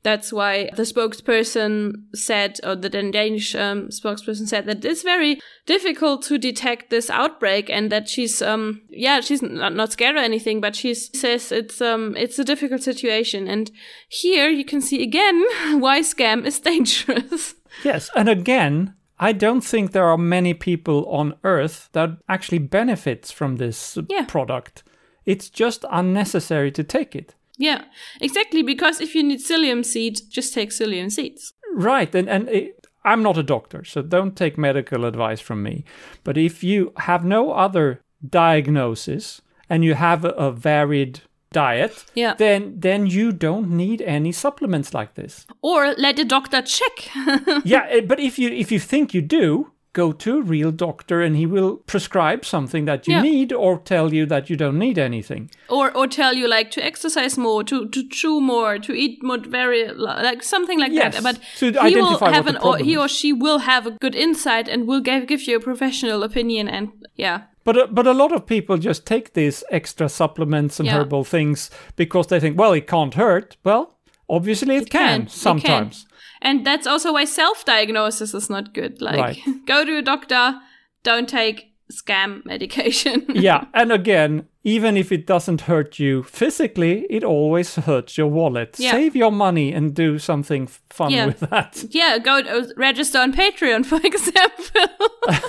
that's 0.06 0.32
why 0.32 0.70
the 0.76 0.84
spokesperson 0.84 2.04
said, 2.14 2.60
or 2.64 2.76
the 2.76 2.90
Danish 2.90 3.56
um, 3.56 3.88
spokesperson 3.88 4.48
said 4.48 4.68
that 4.68 4.86
it's 4.86 5.02
very 5.02 5.40
difficult 5.66 6.22
to 6.26 6.38
detect 6.38 6.92
this 6.92 7.10
outbreak, 7.10 7.72
and 7.72 7.92
that 7.92 8.08
she's, 8.08 8.40
um, 8.40 8.84
yeah, 8.92 9.20
she's 9.22 9.42
not, 9.42 9.74
not 9.74 9.94
scared 9.94 10.16
or 10.16 10.20
anything, 10.20 10.62
but 10.62 10.76
she 10.76 10.94
says 10.94 11.52
it's, 11.52 11.82
um, 11.82 12.16
it's 12.18 12.38
a 12.38 12.44
difficult 12.44 12.84
situation. 12.84 13.48
And 13.48 13.72
here 14.08 14.48
you 14.48 14.64
can 14.64 14.80
see 14.80 15.02
again 15.02 15.44
why 15.80 16.02
scam 16.02 16.46
is 16.46 16.60
dangerous. 16.60 17.56
Yes, 17.84 18.12
and 18.16 18.30
again, 18.30 18.94
I 19.20 19.32
don't 19.32 19.62
think 19.62 19.92
there 19.92 20.06
are 20.06 20.18
many 20.18 20.54
people 20.54 21.06
on 21.10 21.36
Earth 21.44 21.90
that 21.94 22.18
actually 22.28 22.60
benefits 22.60 23.32
from 23.32 23.56
this 23.58 23.98
yeah. 24.10 24.26
product. 24.26 24.84
It's 25.26 25.50
just 25.50 25.86
unnecessary 25.90 26.72
to 26.72 26.84
take 26.84 27.16
it. 27.16 27.36
Yeah, 27.58 27.86
exactly. 28.20 28.62
Because 28.62 29.00
if 29.00 29.16
you 29.16 29.24
need 29.24 29.40
psyllium 29.40 29.86
seeds, 29.86 30.22
just 30.22 30.54
take 30.54 30.70
psyllium 30.70 31.12
seeds. 31.12 31.54
Right, 31.74 32.14
and 32.14 32.30
and 32.30 32.50
it, 32.50 32.88
I'm 33.04 33.24
not 33.24 33.38
a 33.38 33.44
doctor, 33.44 33.84
so 33.84 34.02
don't 34.02 34.36
take 34.36 34.58
medical 34.58 35.06
advice 35.06 35.40
from 35.40 35.64
me. 35.64 35.86
But 36.24 36.38
if 36.38 36.64
you 36.64 36.92
have 36.98 37.24
no 37.24 37.52
other 37.52 38.02
diagnosis 38.28 39.42
and 39.70 39.84
you 39.84 39.94
have 39.94 40.26
a, 40.26 40.30
a 40.30 40.52
varied 40.52 41.22
diet, 41.56 42.06
yeah. 42.16 42.34
then 42.38 42.80
then 42.80 43.08
you 43.08 43.32
don't 43.32 43.70
need 43.70 44.02
any 44.02 44.32
supplements 44.32 44.94
like 44.94 45.14
this. 45.16 45.46
Or 45.62 45.94
let 45.98 46.20
a 46.20 46.26
doctor 46.26 46.62
check. 46.62 47.10
yeah, 47.64 47.86
eh, 47.90 48.02
but 48.02 48.20
if 48.20 48.38
you 48.40 48.50
if 48.50 48.72
you 48.72 48.80
think 48.80 49.14
you 49.14 49.22
do, 49.22 49.72
go 49.96 50.12
to 50.12 50.38
a 50.40 50.42
real 50.42 50.72
doctor 50.72 51.22
and 51.22 51.38
he 51.38 51.46
will 51.46 51.78
prescribe 51.88 52.44
something 52.44 52.86
that 52.86 53.08
you 53.08 53.16
yeah. 53.16 53.22
need 53.22 53.54
or 53.54 53.80
tell 53.80 54.14
you 54.14 54.26
that 54.26 54.50
you 54.50 54.58
don't 54.58 54.78
need 54.78 55.00
anything 55.00 55.50
or 55.70 55.86
or 55.98 56.06
tell 56.06 56.34
you 56.36 56.50
like 56.50 56.70
to 56.70 56.84
exercise 56.84 57.38
more 57.38 57.64
to 57.64 57.88
to 57.90 58.04
chew 58.10 58.42
more 58.42 58.78
to 58.78 58.92
eat 58.94 59.24
more 59.24 59.40
very 59.40 59.88
like 59.94 60.44
something 60.44 60.80
like 60.80 60.92
yes, 60.92 61.16
that 61.16 61.24
but 61.24 61.40
to 61.60 61.72
he 61.88 61.96
will 61.96 62.20
have 62.20 62.48
an 62.48 62.58
or 62.58 62.78
he 62.78 62.98
or 62.98 63.08
she 63.08 63.32
will 63.32 63.60
have 63.60 63.88
a 63.88 63.92
good 63.92 64.16
insight 64.16 64.68
and 64.68 64.86
will 64.86 65.02
give, 65.02 65.28
give 65.28 65.48
you 65.48 65.56
a 65.56 65.62
professional 65.62 66.24
opinion 66.24 66.68
and 66.68 66.92
yeah 67.16 67.44
but 67.66 67.78
uh, 67.78 67.88
but 67.92 68.08
a 68.08 68.14
lot 68.14 68.32
of 68.32 68.46
people 68.46 68.78
just 68.78 69.06
take 69.06 69.34
these 69.34 69.64
extra 69.70 70.08
supplements 70.08 70.80
and 70.80 70.88
yeah. 70.88 71.00
herbal 71.00 71.26
things 71.26 71.70
because 71.98 72.28
they 72.28 72.40
think 72.40 72.58
well 72.58 72.72
it 72.72 72.88
can't 72.88 73.16
hurt 73.16 73.58
well 73.66 73.98
obviously 74.30 74.78
it, 74.78 74.84
it 74.84 74.90
can, 74.90 75.22
can, 75.22 75.28
sometimes 75.28 75.98
it 75.98 76.08
can. 76.08 76.16
And 76.42 76.66
that's 76.66 76.86
also 76.86 77.14
why 77.14 77.26
self 77.26 77.66
diagnosis 77.66 78.34
is 78.34 78.50
not 78.50 78.74
good. 78.74 79.02
Like, 79.02 79.20
right. 79.20 79.40
go 79.66 79.84
to 79.84 79.98
a 79.98 80.02
doctor, 80.02 80.60
don't 81.04 81.28
take 81.28 81.74
scam 81.92 82.46
medication. 82.46 83.26
yeah. 83.30 83.66
And 83.74 83.92
again, 83.92 84.48
even 84.64 84.98
if 84.98 85.12
it 85.12 85.26
doesn't 85.26 85.62
hurt 85.62 86.00
you 86.00 86.24
physically, 86.24 87.06
it 87.10 87.24
always 87.24 87.76
hurts 87.76 88.18
your 88.18 88.28
wallet. 88.28 88.76
Yeah. 88.78 88.92
Save 88.92 89.16
your 89.16 89.32
money 89.32 89.74
and 89.74 89.94
do 89.94 90.20
something 90.20 90.68
fun 90.68 91.12
yeah. 91.12 91.26
with 91.26 91.40
that. 91.42 91.84
Yeah, 91.90 92.18
go 92.20 92.40
uh, 92.40 92.68
register 92.76 93.20
on 93.20 93.34
Patreon, 93.34 93.86
for 93.86 94.00
example. 94.04 95.42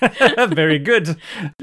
Very 0.54 0.78
good. 0.78 1.16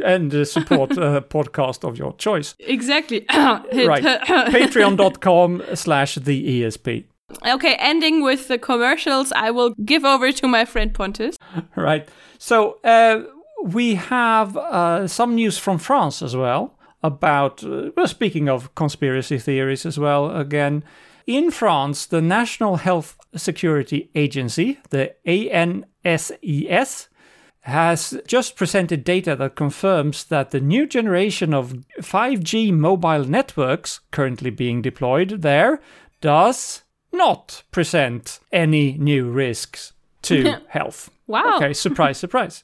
And 0.04 0.34
uh, 0.34 0.46
support 0.46 0.92
a 0.92 1.22
podcast 1.22 1.88
of 1.88 1.98
your 1.98 2.14
choice. 2.18 2.56
Exactly. 2.60 3.26
right. 3.34 3.64
Patreon.com 4.04 5.64
slash 5.74 6.16
the 6.16 6.62
ESP. 6.62 7.06
Okay, 7.46 7.76
ending 7.80 8.22
with 8.22 8.48
the 8.48 8.58
commercials, 8.58 9.32
I 9.32 9.52
will 9.52 9.74
give 9.84 10.06
over 10.06 10.32
to 10.32 10.48
my 10.48 10.64
friend 10.66 10.94
Pontus. 10.94 11.38
Right. 11.76 12.08
So 12.38 12.78
uh, 12.84 13.24
we 13.64 13.96
have 13.96 14.56
uh, 14.56 15.08
some 15.08 15.36
news 15.36 15.58
from 15.58 15.80
France 15.80 16.22
as 16.22 16.36
well 16.36 16.78
about, 17.04 17.64
uh, 17.64 17.92
well, 17.96 18.08
speaking 18.08 18.50
of 18.50 18.74
conspiracy 18.76 19.38
theories 19.38 19.86
as 19.86 19.98
well, 20.00 20.36
again. 20.36 20.84
In 21.28 21.50
France, 21.50 22.06
the 22.06 22.22
National 22.22 22.76
Health 22.76 23.18
Security 23.36 24.12
Agency, 24.14 24.80
the 24.92 25.16
ANSES, 25.26 27.08
has 27.66 28.22
just 28.28 28.56
presented 28.56 29.04
data 29.04 29.36
that 29.36 29.56
confirms 29.56 30.26
that 30.26 30.52
the 30.52 30.60
new 30.60 30.86
generation 30.86 31.52
of 31.52 31.74
5G 32.00 32.72
mobile 32.72 33.26
networks 33.26 34.02
currently 34.12 34.52
being 34.52 34.84
deployed 34.84 35.42
there 35.42 35.82
does 36.22 36.84
not 37.12 37.64
present 37.72 38.40
any 38.52 38.94
new 39.00 39.32
risks 39.32 39.94
to 40.22 40.58
health. 40.68 41.10
Wow. 41.26 41.56
Okay, 41.56 41.74
surprise, 41.74 42.20
surprise. 42.20 42.64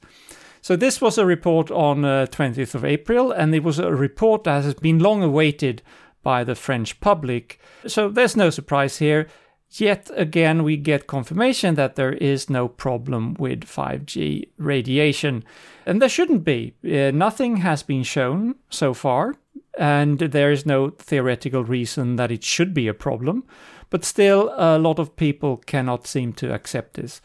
So 0.61 0.75
this 0.75 1.01
was 1.01 1.17
a 1.17 1.25
report 1.25 1.71
on 1.71 2.05
uh, 2.05 2.27
20th 2.29 2.75
of 2.75 2.85
April, 2.85 3.31
and 3.31 3.55
it 3.55 3.63
was 3.63 3.79
a 3.79 3.91
report 3.91 4.43
that 4.43 4.63
has 4.63 4.75
been 4.75 4.99
long 4.99 5.23
awaited 5.23 5.81
by 6.21 6.43
the 6.43 6.53
French 6.53 6.99
public. 6.99 7.59
So 7.87 8.07
there's 8.07 8.37
no 8.37 8.51
surprise 8.51 8.99
here. 8.99 9.27
Yet 9.73 10.11
again, 10.15 10.63
we 10.63 10.75
get 10.77 11.07
confirmation 11.07 11.75
that 11.75 11.95
there 11.95 12.13
is 12.13 12.49
no 12.49 12.67
problem 12.67 13.35
with 13.39 13.61
5G 13.61 14.49
radiation. 14.57 15.43
And 15.85 16.01
there 16.01 16.09
shouldn't 16.09 16.43
be. 16.43 16.73
Uh, 16.83 17.11
nothing 17.11 17.57
has 17.57 17.81
been 17.81 18.03
shown 18.03 18.55
so 18.69 18.93
far, 18.93 19.35
and 19.77 20.19
there 20.19 20.51
is 20.51 20.65
no 20.65 20.89
theoretical 20.89 21.63
reason 21.63 22.17
that 22.17 22.31
it 22.31 22.43
should 22.43 22.73
be 22.73 22.87
a 22.89 22.93
problem. 22.93 23.45
But 23.89 24.03
still, 24.03 24.53
a 24.57 24.77
lot 24.77 24.99
of 24.99 25.15
people 25.15 25.57
cannot 25.57 26.05
seem 26.05 26.33
to 26.33 26.53
accept 26.53 26.95
this. 26.95 27.21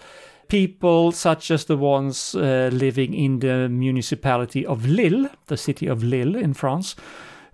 people 0.48 1.12
such 1.12 1.50
as 1.50 1.64
the 1.64 1.76
ones 1.76 2.35
uh, 2.35 2.70
living 2.72 3.14
in 3.14 3.40
the 3.40 3.68
municipality 3.68 4.64
of 4.64 4.87
Lille, 4.87 5.28
the 5.46 5.56
city 5.56 5.87
of 5.87 6.02
Lille 6.02 6.37
in 6.37 6.54
France, 6.54 6.96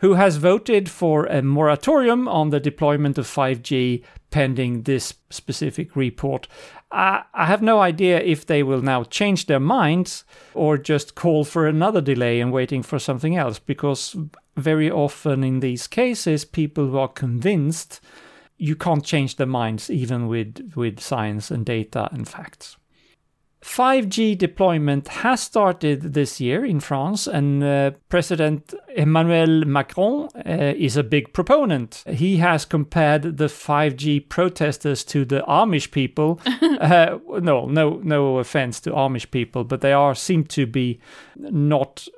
who 0.02 0.14
has 0.14 0.36
voted 0.36 0.90
for 0.90 1.26
a 1.26 1.40
moratorium 1.42 2.26
on 2.26 2.50
the 2.50 2.58
deployment 2.58 3.18
of 3.18 3.26
5G 3.26 4.02
pending 4.30 4.82
this 4.82 5.14
specific 5.30 5.94
report. 5.94 6.48
I, 6.90 7.22
I 7.32 7.46
have 7.46 7.62
no 7.62 7.78
idea 7.78 8.18
if 8.18 8.44
they 8.44 8.64
will 8.64 8.82
now 8.82 9.04
change 9.04 9.46
their 9.46 9.60
minds 9.60 10.24
or 10.54 10.76
just 10.76 11.14
call 11.14 11.44
for 11.44 11.68
another 11.68 12.00
delay 12.00 12.40
and 12.40 12.52
waiting 12.52 12.82
for 12.82 12.98
something 12.98 13.36
else, 13.36 13.60
because 13.60 14.16
very 14.56 14.90
often 14.90 15.44
in 15.44 15.60
these 15.60 15.86
cases, 15.86 16.44
people 16.44 16.88
who 16.88 16.98
are 16.98 17.08
convinced 17.08 18.00
you 18.58 18.74
can't 18.74 19.04
change 19.04 19.36
their 19.36 19.46
minds 19.46 19.88
even 19.88 20.26
with, 20.26 20.72
with 20.74 20.98
science 20.98 21.50
and 21.50 21.64
data 21.64 22.08
and 22.12 22.28
facts. 22.28 22.76
5G 23.62 24.36
deployment 24.36 25.06
has 25.08 25.40
started 25.40 26.14
this 26.14 26.40
year 26.40 26.64
in 26.64 26.80
France, 26.80 27.28
and 27.28 27.62
uh, 27.62 27.92
President 28.08 28.74
Emmanuel 28.96 29.64
Macron 29.64 30.28
uh, 30.34 30.74
is 30.76 30.96
a 30.96 31.04
big 31.04 31.32
proponent. 31.32 32.02
He 32.08 32.38
has 32.38 32.64
compared 32.64 33.38
the 33.38 33.46
5G 33.46 34.28
protesters 34.28 35.04
to 35.04 35.24
the 35.24 35.42
Amish 35.48 35.92
people. 35.92 36.40
uh, 36.80 37.18
no, 37.40 37.66
no, 37.66 38.00
no 38.02 38.38
offense 38.38 38.80
to 38.80 38.90
Amish 38.90 39.30
people, 39.30 39.62
but 39.62 39.80
they 39.80 39.92
are 39.92 40.14
seem 40.14 40.44
to 40.44 40.66
be 40.66 40.98
not 41.36 42.08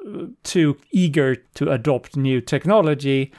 too 0.45 0.79
eager 0.93 1.37
to 1.55 1.71
adopt 1.71 2.17
new 2.17 2.41
technology 2.41 3.33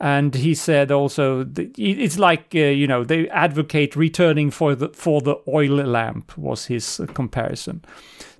and 0.00 0.34
he 0.34 0.54
said 0.54 0.90
also 0.90 1.46
it's 1.56 2.18
like 2.18 2.54
uh, 2.54 2.58
you 2.58 2.86
know 2.86 3.04
they 3.04 3.28
advocate 3.30 3.96
returning 3.96 4.50
for 4.50 4.74
the 4.74 4.88
for 4.90 5.20
the 5.20 5.36
oil 5.48 5.70
lamp 5.70 6.36
was 6.36 6.66
his 6.66 7.00
uh, 7.00 7.06
comparison. 7.06 7.82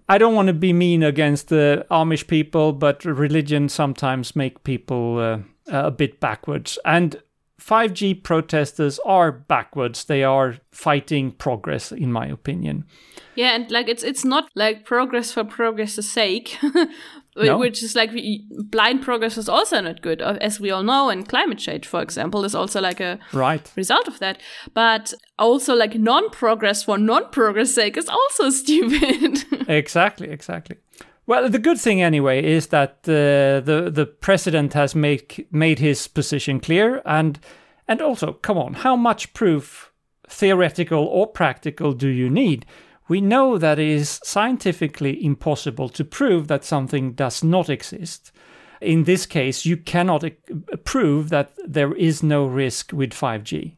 I 0.09 0.19
don't 0.19 0.35
want 0.35 0.47
to 0.49 0.55
be 0.55 0.73
mean 0.73 1.03
against 1.03 1.49
the 1.49 1.87
amish 1.91 2.27
people 2.27 2.73
but 2.73 3.05
religion 3.05 3.69
sometimes 3.69 4.37
make 4.37 4.65
people 4.65 5.19
uh, 5.19 5.39
a 5.67 5.91
bit 5.91 6.21
backwards. 6.21 6.79
And 6.85 7.21
5g 7.61 8.23
protesters 8.23 9.01
are 9.05 9.33
backwards. 9.33 10.05
They 10.05 10.23
are 10.23 10.59
fighting 10.71 11.33
progress 11.33 11.91
in 11.91 12.13
my 12.13 12.27
opinion. 12.27 12.85
Yeah 13.35 13.55
and 13.55 13.71
like 13.71 13.89
it's 13.89 14.05
it's 14.05 14.25
not 14.25 14.51
like 14.55 14.85
progress 14.85 15.33
for 15.33 15.43
progress's 15.43 16.11
sake 16.11 16.59
no. 17.37 17.59
which 17.59 17.83
is 17.83 17.95
like 17.95 18.11
blind 18.71 19.03
progress 19.03 19.37
is 19.37 19.49
also 19.49 19.81
not 19.81 20.03
good 20.03 20.23
uh, 20.23 20.39
as 20.41 20.59
we 20.61 20.71
all 20.71 20.83
know 20.83 21.11
and 21.11 21.29
climate 21.29 21.59
change 21.59 21.87
for 21.87 22.03
example 22.03 22.45
is 22.45 22.55
also 22.55 22.81
like 22.81 23.01
a 23.01 23.19
right 23.33 23.73
result 23.77 24.09
of 24.09 24.19
that 24.19 24.41
but 24.75 25.13
also 25.39 25.75
like 25.75 25.95
non-progress 25.95 26.83
for 26.83 26.99
non-progress 26.99 27.75
sake 27.75 27.97
is 27.97 28.09
also 28.09 28.51
stupid 28.63 29.45
exactly 29.69 30.29
exactly 30.29 30.77
well, 31.27 31.49
the 31.49 31.59
good 31.59 31.81
thing 31.81 32.01
anyway 32.01 32.45
is 32.45 32.69
that 32.69 32.99
uh, 33.09 33.59
the 33.61 33.91
the 33.93 34.07
president 34.07 34.75
has 34.75 34.95
made 34.95 35.47
made 35.51 35.81
his 35.81 36.07
position 36.07 36.61
clear, 36.61 37.03
and 37.05 37.41
and 37.89 38.01
also, 38.01 38.33
come 38.33 38.59
on, 38.59 38.75
how 38.75 38.95
much 38.95 39.35
proof, 39.35 39.93
theoretical 40.29 41.05
or 41.05 41.27
practical, 41.27 41.93
do 41.93 42.09
you 42.09 42.31
need? 42.31 42.65
We 43.09 43.21
know 43.21 43.59
that 43.59 43.79
it 43.79 43.89
is 43.89 44.21
scientifically 44.25 45.25
impossible 45.25 45.89
to 45.91 46.05
prove 46.05 46.49
that 46.49 46.65
something 46.65 47.13
does 47.13 47.45
not 47.45 47.69
exist. 47.69 48.33
In 48.81 49.05
this 49.05 49.27
case, 49.27 49.65
you 49.65 49.77
cannot 49.77 50.25
prove 50.85 51.31
that 51.31 51.53
there 51.67 51.95
is 51.95 52.23
no 52.23 52.47
risk 52.47 52.93
with 52.93 53.13
5G. 53.13 53.77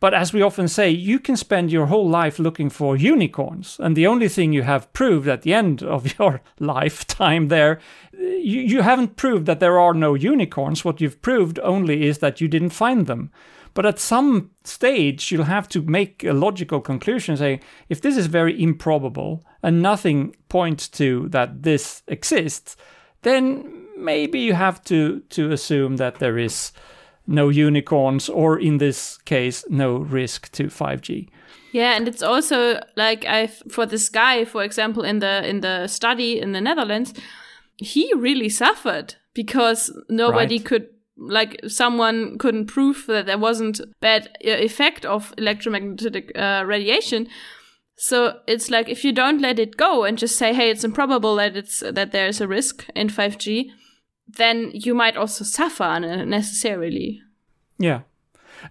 But 0.00 0.14
as 0.14 0.32
we 0.32 0.40
often 0.40 0.66
say, 0.66 0.88
you 0.90 1.18
can 1.18 1.36
spend 1.36 1.70
your 1.70 1.86
whole 1.86 2.08
life 2.08 2.38
looking 2.38 2.70
for 2.70 2.96
unicorns, 2.96 3.78
and 3.78 3.94
the 3.94 4.06
only 4.06 4.28
thing 4.28 4.52
you 4.52 4.62
have 4.62 4.90
proved 4.94 5.28
at 5.28 5.42
the 5.42 5.52
end 5.52 5.82
of 5.82 6.14
your 6.18 6.40
lifetime 6.58 7.48
there, 7.48 7.80
you, 8.12 8.60
you 8.62 8.82
haven't 8.82 9.16
proved 9.16 9.44
that 9.44 9.60
there 9.60 9.78
are 9.78 9.92
no 9.92 10.14
unicorns. 10.14 10.84
What 10.84 11.02
you've 11.02 11.20
proved 11.20 11.58
only 11.58 12.06
is 12.06 12.18
that 12.18 12.40
you 12.40 12.48
didn't 12.48 12.70
find 12.70 13.06
them. 13.06 13.30
But 13.74 13.86
at 13.86 13.98
some 13.98 14.50
stage, 14.64 15.30
you'll 15.30 15.44
have 15.44 15.68
to 15.70 15.82
make 15.82 16.24
a 16.24 16.32
logical 16.32 16.80
conclusion 16.80 17.36
saying, 17.36 17.60
if 17.88 18.00
this 18.00 18.16
is 18.16 18.26
very 18.26 18.60
improbable 18.60 19.44
and 19.62 19.82
nothing 19.82 20.34
points 20.48 20.88
to 20.88 21.28
that 21.28 21.62
this 21.62 22.02
exists, 22.08 22.76
then 23.22 23.86
maybe 23.96 24.40
you 24.40 24.54
have 24.54 24.82
to, 24.84 25.20
to 25.30 25.52
assume 25.52 25.96
that 25.96 26.18
there 26.18 26.38
is 26.38 26.72
no 27.26 27.48
unicorns 27.48 28.28
or 28.28 28.58
in 28.58 28.78
this 28.78 29.18
case 29.18 29.64
no 29.70 29.98
risk 29.98 30.50
to 30.52 30.64
5G. 30.64 31.28
Yeah, 31.72 31.96
and 31.96 32.08
it's 32.08 32.22
also 32.22 32.80
like 32.96 33.24
I 33.24 33.46
for 33.46 33.86
this 33.86 34.08
guy, 34.08 34.44
for 34.44 34.64
example, 34.64 35.04
in 35.04 35.20
the 35.20 35.48
in 35.48 35.60
the 35.60 35.86
study 35.86 36.40
in 36.40 36.50
the 36.52 36.60
Netherlands, 36.60 37.14
he 37.76 38.12
really 38.16 38.48
suffered 38.48 39.14
because 39.34 39.92
nobody 40.08 40.58
right. 40.58 40.64
could 40.64 40.88
like 41.20 41.60
someone 41.68 42.38
couldn't 42.38 42.66
prove 42.66 43.04
that 43.06 43.26
there 43.26 43.38
wasn't 43.38 43.80
bad 44.00 44.30
effect 44.40 45.04
of 45.04 45.34
electromagnetic 45.36 46.32
uh, 46.34 46.64
radiation. 46.66 47.28
So 47.96 48.38
it's 48.46 48.70
like 48.70 48.88
if 48.88 49.04
you 49.04 49.12
don't 49.12 49.42
let 49.42 49.58
it 49.58 49.76
go 49.76 50.04
and 50.04 50.16
just 50.16 50.36
say 50.36 50.54
hey 50.54 50.70
it's 50.70 50.84
improbable 50.84 51.36
that 51.36 51.56
it's 51.56 51.80
that 51.80 52.12
there's 52.12 52.40
a 52.40 52.48
risk 52.48 52.86
in 52.96 53.08
5g 53.08 53.66
then 54.26 54.70
you 54.72 54.94
might 54.94 55.16
also 55.16 55.44
suffer 55.44 55.84
unnecessarily. 55.84 57.20
Yeah. 57.78 58.02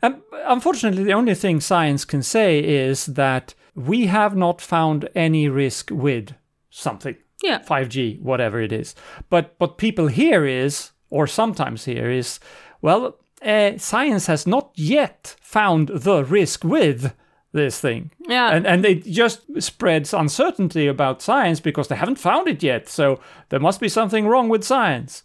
Um, 0.02 0.24
unfortunately 0.46 1.04
the 1.04 1.14
only 1.14 1.36
thing 1.36 1.60
science 1.60 2.06
can 2.06 2.24
say 2.24 2.60
is 2.60 3.06
that 3.06 3.54
we 3.76 4.08
have 4.08 4.36
not 4.36 4.62
found 4.62 5.08
any 5.14 5.48
risk 5.48 5.92
with 5.92 6.34
something. 6.72 7.16
Yeah. 7.44 7.60
5g 7.60 8.22
whatever 8.22 8.60
it 8.60 8.72
is. 8.72 8.96
But 9.30 9.54
what 9.60 9.78
people 9.78 10.08
hear 10.08 10.46
is 10.46 10.92
or 11.10 11.28
sometimes 11.28 11.86
here 11.86 12.10
is 12.10 12.40
well, 12.82 13.18
uh, 13.42 13.78
science 13.78 14.28
has 14.28 14.48
not 14.48 14.72
yet 14.76 15.36
found 15.42 15.90
the 15.90 16.24
risk 16.24 16.64
with 16.64 17.14
this 17.52 17.80
thing. 17.80 18.12
Yeah. 18.28 18.52
And 18.52 18.68
and 18.68 18.86
it 18.86 19.06
just 19.06 19.42
spreads 19.62 20.14
uncertainty 20.14 20.88
about 20.88 21.22
science 21.22 21.60
because 21.60 21.88
they 21.88 21.96
haven't 21.96 22.20
found 22.20 22.48
it 22.48 22.64
yet. 22.64 22.88
So 22.88 23.20
there 23.50 23.60
must 23.60 23.80
be 23.80 23.90
something 23.90 24.28
wrong 24.28 24.50
with 24.50 24.64
science. 24.64 25.24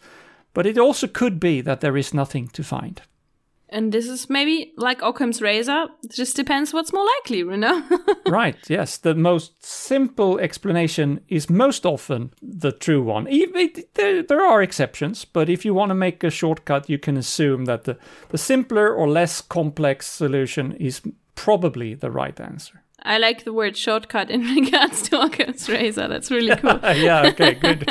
But 0.54 0.66
it 0.66 0.78
also 0.78 1.06
could 1.06 1.40
be 1.40 1.60
that 1.62 1.80
there 1.80 1.96
is 1.96 2.14
nothing 2.14 2.48
to 2.48 2.62
find. 2.62 3.02
And 3.68 3.92
this 3.92 4.06
is 4.06 4.30
maybe 4.30 4.72
like 4.76 5.02
Occam's 5.02 5.42
razor. 5.42 5.86
It 6.04 6.12
just 6.12 6.36
depends 6.36 6.72
what's 6.72 6.92
more 6.92 7.06
likely, 7.18 7.38
you 7.38 7.56
know? 7.56 7.82
right, 8.26 8.56
yes. 8.68 8.98
The 8.98 9.14
most 9.14 9.64
simple 9.64 10.38
explanation 10.38 11.20
is 11.28 11.50
most 11.50 11.84
often 11.84 12.32
the 12.40 12.72
true 12.72 13.02
one. 13.02 13.24
There, 13.94 14.22
there 14.22 14.44
are 14.44 14.62
exceptions, 14.62 15.24
but 15.24 15.48
if 15.48 15.64
you 15.64 15.74
want 15.74 15.90
to 15.90 15.94
make 15.94 16.22
a 16.22 16.30
shortcut, 16.30 16.88
you 16.88 16.98
can 16.98 17.16
assume 17.16 17.64
that 17.64 17.84
the, 17.84 17.98
the 18.28 18.38
simpler 18.38 18.92
or 18.92 19.08
less 19.08 19.40
complex 19.40 20.06
solution 20.06 20.72
is 20.72 21.00
probably 21.34 21.94
the 21.94 22.10
right 22.10 22.38
answer. 22.38 22.82
I 23.02 23.18
like 23.18 23.44
the 23.44 23.52
word 23.52 23.76
shortcut 23.76 24.30
in 24.30 24.42
regards 24.54 25.02
to 25.08 25.20
Occam's 25.20 25.68
razor. 25.68 26.08
That's 26.08 26.30
really 26.30 26.54
cool. 26.56 26.78
yeah, 26.82 27.26
okay, 27.26 27.54
good. 27.54 27.90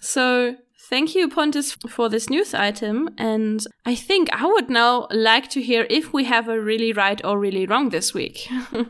so 0.00 0.56
Thank 0.90 1.14
you, 1.14 1.28
Pontus, 1.28 1.72
for 1.88 2.08
this 2.08 2.28
news 2.28 2.52
item. 2.52 3.10
And 3.16 3.64
I 3.86 3.94
think 3.94 4.28
I 4.32 4.44
would 4.44 4.68
now 4.68 5.06
like 5.12 5.48
to 5.50 5.62
hear 5.62 5.86
if 5.88 6.12
we 6.12 6.24
have 6.24 6.48
a 6.48 6.60
really 6.60 6.92
right 6.92 7.24
or 7.24 7.38
really 7.38 7.64
wrong 7.64 7.90
this 7.90 8.12
week. 8.12 8.50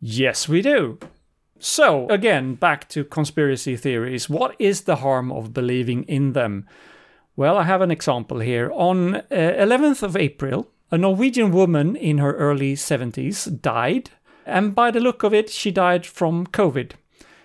yes, 0.00 0.50
we 0.50 0.60
do. 0.60 0.98
So, 1.58 2.06
again, 2.10 2.56
back 2.56 2.90
to 2.90 3.04
conspiracy 3.04 3.78
theories. 3.78 4.28
What 4.28 4.54
is 4.58 4.82
the 4.82 4.96
harm 4.96 5.32
of 5.32 5.54
believing 5.54 6.02
in 6.02 6.34
them? 6.34 6.66
Well, 7.36 7.56
I 7.56 7.62
have 7.62 7.80
an 7.80 7.90
example 7.90 8.40
here. 8.40 8.70
On 8.74 9.14
uh, 9.14 9.22
11th 9.30 10.02
of 10.02 10.14
April, 10.14 10.68
a 10.90 10.98
Norwegian 10.98 11.52
woman 11.52 11.96
in 11.96 12.18
her 12.18 12.34
early 12.34 12.74
70s 12.74 13.62
died, 13.62 14.10
and 14.44 14.74
by 14.74 14.90
the 14.90 15.00
look 15.00 15.22
of 15.22 15.32
it, 15.32 15.48
she 15.48 15.70
died 15.70 16.04
from 16.04 16.46
COVID. 16.46 16.96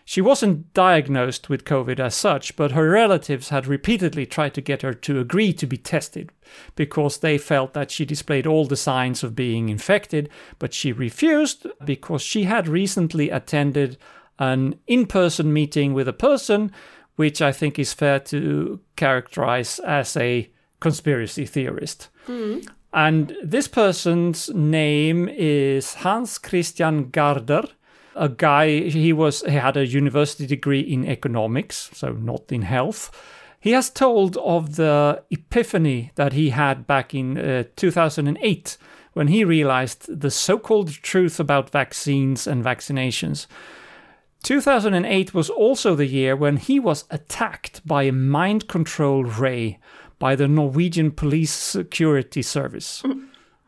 She 0.09 0.21
wasn't 0.21 0.73
diagnosed 0.73 1.49
with 1.49 1.65
COVID 1.65 1.99
as 1.99 2.15
such, 2.15 2.55
but 2.55 2.71
her 2.71 2.89
relatives 2.89 3.49
had 3.49 3.67
repeatedly 3.67 4.25
tried 4.25 4.53
to 4.53 4.61
get 4.61 4.81
her 4.81 4.93
to 4.93 5.19
agree 5.19 5.51
to 5.51 5.67
be 5.67 5.75
tested 5.75 6.31
because 6.77 7.17
they 7.17 7.37
felt 7.37 7.73
that 7.73 7.91
she 7.91 8.05
displayed 8.05 8.47
all 8.47 8.65
the 8.65 8.77
signs 8.77 9.21
of 9.21 9.35
being 9.35 9.67
infected, 9.67 10.29
but 10.59 10.73
she 10.73 10.93
refused 10.93 11.67
because 11.83 12.21
she 12.21 12.45
had 12.45 12.69
recently 12.69 13.29
attended 13.29 13.97
an 14.39 14.79
in 14.87 15.07
person 15.07 15.51
meeting 15.51 15.93
with 15.93 16.07
a 16.07 16.13
person, 16.13 16.71
which 17.17 17.41
I 17.41 17.51
think 17.51 17.77
is 17.77 17.91
fair 17.91 18.21
to 18.31 18.79
characterize 18.95 19.77
as 19.79 20.15
a 20.15 20.49
conspiracy 20.79 21.45
theorist. 21.45 22.07
Mm. 22.29 22.65
And 22.93 23.35
this 23.43 23.67
person's 23.67 24.49
name 24.51 25.27
is 25.27 25.95
Hans 25.95 26.39
Kristian 26.39 27.11
Gaarder 27.11 27.71
a 28.17 28.29
guy 28.29 28.81
he 28.89 29.13
was 29.13 29.41
he 29.41 29.51
had 29.51 29.77
a 29.77 29.85
university 29.85 30.45
degree 30.45 30.81
in 30.81 31.05
economics 31.05 31.89
so 31.93 32.11
not 32.11 32.51
in 32.51 32.61
health 32.63 33.11
He 33.59 33.71
has 33.71 33.89
told 33.89 34.37
of 34.37 34.75
the 34.75 35.23
epiphany 35.31 36.11
that 36.15 36.33
he 36.33 36.51
had 36.51 36.85
back 36.85 37.13
in 37.13 37.37
uh, 37.37 37.63
2008 37.75 38.77
when 39.13 39.27
he 39.27 39.43
realized 39.43 40.21
the 40.21 40.29
so 40.29 40.59
called 40.59 40.89
truth 40.89 41.39
about 41.39 41.71
vaccines 41.71 42.45
and 42.45 42.63
vaccinations. 42.63 43.47
2008 44.43 45.33
was 45.33 45.49
also 45.49 45.95
the 45.95 46.05
year 46.05 46.35
when 46.35 46.57
he 46.57 46.79
was 46.79 47.05
attacked 47.09 47.85
by 47.85 48.03
a 48.03 48.11
mind 48.11 48.67
control 48.67 49.23
ray 49.23 49.79
by 50.19 50.35
the 50.35 50.47
Norwegian 50.47 51.11
Police 51.11 51.51
Security 51.51 52.43
Service. 52.43 53.03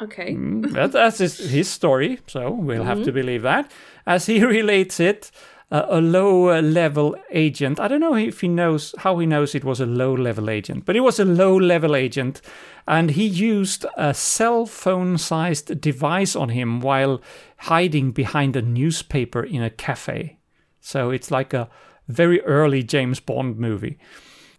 Okay. 0.01 0.35
That, 0.37 0.93
that's 0.93 1.17
his, 1.17 1.39
his 1.39 1.67
story, 1.67 2.19
so 2.27 2.51
we'll 2.51 2.85
have 2.85 3.03
to 3.03 3.11
believe 3.11 3.41
that. 3.41 3.69
As 4.09 4.25
he 4.25 4.43
relates 4.59 4.99
it, 4.99 5.29
uh, 5.71 5.85
a 5.87 6.01
low 6.01 6.49
uh, 6.49 6.61
level 6.61 7.15
agent, 7.29 7.79
I 7.79 7.87
don't 7.87 7.99
know 7.99 8.15
if 8.15 8.41
he 8.41 8.47
knows 8.47 8.95
how 8.97 9.19
he 9.19 9.27
knows 9.27 9.53
it 9.53 9.63
was 9.63 9.79
a 9.79 9.85
low 9.85 10.15
level 10.15 10.49
agent, 10.49 10.85
but 10.85 10.95
it 10.95 11.01
was 11.01 11.19
a 11.19 11.25
low 11.25 11.55
level 11.55 11.95
agent, 11.95 12.41
and 12.87 13.11
he 13.11 13.25
used 13.27 13.85
a 13.95 14.15
cell 14.15 14.65
phone 14.65 15.19
sized 15.19 15.79
device 15.79 16.35
on 16.35 16.49
him 16.49 16.79
while 16.81 17.21
hiding 17.57 18.11
behind 18.11 18.55
a 18.55 18.63
newspaper 18.63 19.43
in 19.43 19.61
a 19.61 19.69
cafe. 19.69 20.39
So 20.81 21.11
it's 21.11 21.29
like 21.29 21.53
a 21.53 21.69
very 22.07 22.41
early 22.41 22.81
James 22.81 23.19
Bond 23.19 23.59
movie. 23.59 23.99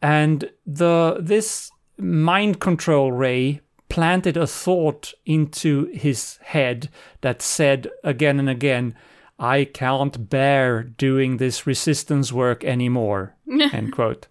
And 0.01 0.49
the 0.65 1.17
this 1.21 1.73
mind 1.99 2.61
control 2.61 3.11
ray 3.11 3.63
planted 3.89 4.37
a 4.37 4.47
thought 4.47 5.13
into 5.27 5.87
his 5.87 6.39
head 6.43 6.89
that 7.23 7.43
said 7.43 7.89
again 8.05 8.39
and 8.39 8.49
again, 8.49 8.95
I 9.41 9.65
can't 9.65 10.29
bear 10.29 10.83
doing 10.83 11.39
this 11.39 11.67
resistance 11.67 12.33
work 12.33 12.63
anymore. 12.63 13.35
End 13.73 13.93
quote. 13.93 14.29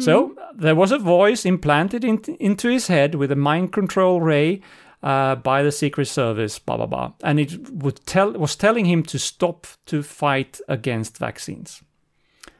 So 0.00 0.36
there 0.54 0.74
was 0.74 0.92
a 0.92 0.98
voice 0.98 1.46
implanted 1.46 2.04
in, 2.04 2.18
into 2.38 2.68
his 2.68 2.88
head 2.88 3.14
with 3.14 3.32
a 3.32 3.36
mind 3.36 3.72
control 3.72 4.20
ray 4.20 4.60
uh, 5.02 5.36
by 5.36 5.62
the 5.62 5.72
Secret 5.72 6.06
Service, 6.06 6.58
blah 6.58 6.76
blah 6.76 6.86
blah, 6.86 7.12
and 7.22 7.40
it 7.40 7.70
would 7.70 8.04
tell 8.04 8.32
was 8.32 8.56
telling 8.56 8.84
him 8.84 9.02
to 9.04 9.18
stop 9.18 9.66
to 9.86 10.02
fight 10.02 10.60
against 10.68 11.18
vaccines. 11.18 11.82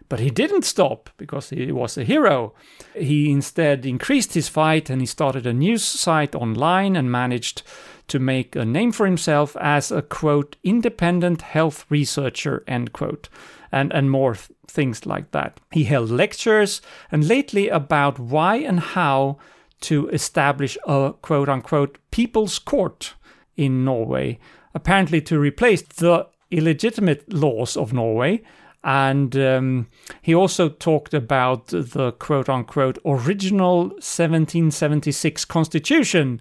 But 0.08 0.20
he 0.20 0.30
didn't 0.30 0.64
stop 0.64 1.10
because 1.18 1.50
he 1.50 1.70
was 1.70 1.98
a 1.98 2.04
hero. 2.04 2.54
He 2.94 3.30
instead 3.30 3.84
increased 3.84 4.34
his 4.34 4.48
fight 4.48 4.88
and 4.88 5.02
he 5.02 5.06
started 5.06 5.46
a 5.46 5.52
news 5.52 5.84
site 5.84 6.34
online 6.34 6.96
and 6.96 7.12
managed 7.12 7.62
to 8.08 8.18
make 8.18 8.56
a 8.56 8.64
name 8.64 8.90
for 8.92 9.04
himself 9.06 9.56
as 9.60 9.92
a 9.92 10.00
quote 10.02 10.56
independent 10.64 11.42
health 11.42 11.84
researcher 11.90 12.64
end 12.66 12.92
quote 12.92 13.28
and 13.70 13.92
and 13.92 14.10
more 14.10 14.34
th- 14.34 14.48
things 14.66 15.06
like 15.06 15.30
that. 15.32 15.60
He 15.72 15.84
held 15.84 16.10
lectures 16.10 16.80
and 17.12 17.28
lately 17.28 17.68
about 17.68 18.18
why 18.18 18.56
and 18.56 18.80
how 18.80 19.38
to 19.82 20.08
establish 20.08 20.76
a 20.86 21.12
quote 21.20 21.48
unquote 21.48 21.98
people's 22.10 22.58
court 22.58 23.14
in 23.56 23.84
Norway, 23.84 24.38
apparently 24.74 25.20
to 25.22 25.38
replace 25.38 25.82
the 25.82 26.26
illegitimate 26.50 27.32
laws 27.32 27.76
of 27.76 27.92
Norway. 27.92 28.42
And 28.90 29.36
um, 29.36 29.86
he 30.22 30.34
also 30.34 30.70
talked 30.70 31.12
about 31.12 31.66
the 31.66 32.12
quote 32.18 32.48
unquote 32.48 32.98
original 33.04 33.88
1776 33.88 35.44
constitution 35.44 36.40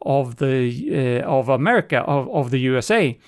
of 0.00 0.36
the 0.36 1.20
uh, 1.22 1.26
of 1.28 1.50
America 1.50 1.98
of, 1.98 2.28
of 2.30 2.50
the 2.50 2.58
USA 2.60 3.18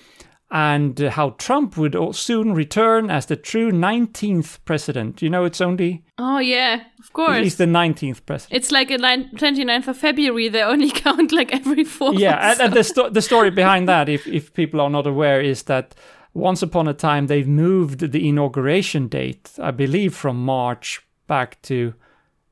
and 0.49 0.97
how 0.99 1.31
Trump 1.31 1.77
would 1.77 1.95
soon 2.15 2.53
return 2.53 3.11
as 3.11 3.25
the 3.25 3.35
true 3.35 3.69
19th 3.71 4.59
president. 4.65 5.21
You 5.21 5.29
know, 5.29 5.43
it's 5.45 5.61
only 5.61 6.03
Oh 6.17 6.39
yeah, 6.39 6.81
of 6.99 7.13
course. 7.13 7.43
he's 7.43 7.57
the 7.57 7.65
19th 7.65 8.25
president. 8.25 8.57
it's 8.57 8.71
like 8.71 8.89
a 8.89 8.97
line, 8.97 9.29
29th 9.35 9.87
of 9.89 9.97
February. 9.97 10.49
They 10.49 10.63
only 10.63 10.89
count 11.05 11.31
like 11.31 11.53
every 11.53 11.83
four. 11.83 12.15
yeah, 12.15 12.51
and, 12.53 12.61
and 12.61 12.73
the 12.73 12.83
sto- 12.91 13.09
the 13.09 13.21
story 13.21 13.51
behind 13.51 13.87
that, 13.87 14.09
if 14.09 14.25
if 14.25 14.51
people 14.53 14.81
are 14.81 14.89
not 14.89 15.05
aware, 15.05 15.41
is 15.41 15.63
that 15.63 15.93
once 16.37 16.61
upon 16.61 16.87
a 16.87 16.93
time 16.93 17.27
they've 17.27 17.47
moved 17.47 18.11
the 18.11 18.29
inauguration 18.29 19.07
date, 19.07 19.51
I 19.59 19.71
believe, 19.71 20.15
from 20.15 20.43
March 20.43 21.01
back 21.25 21.61
to 21.63 21.93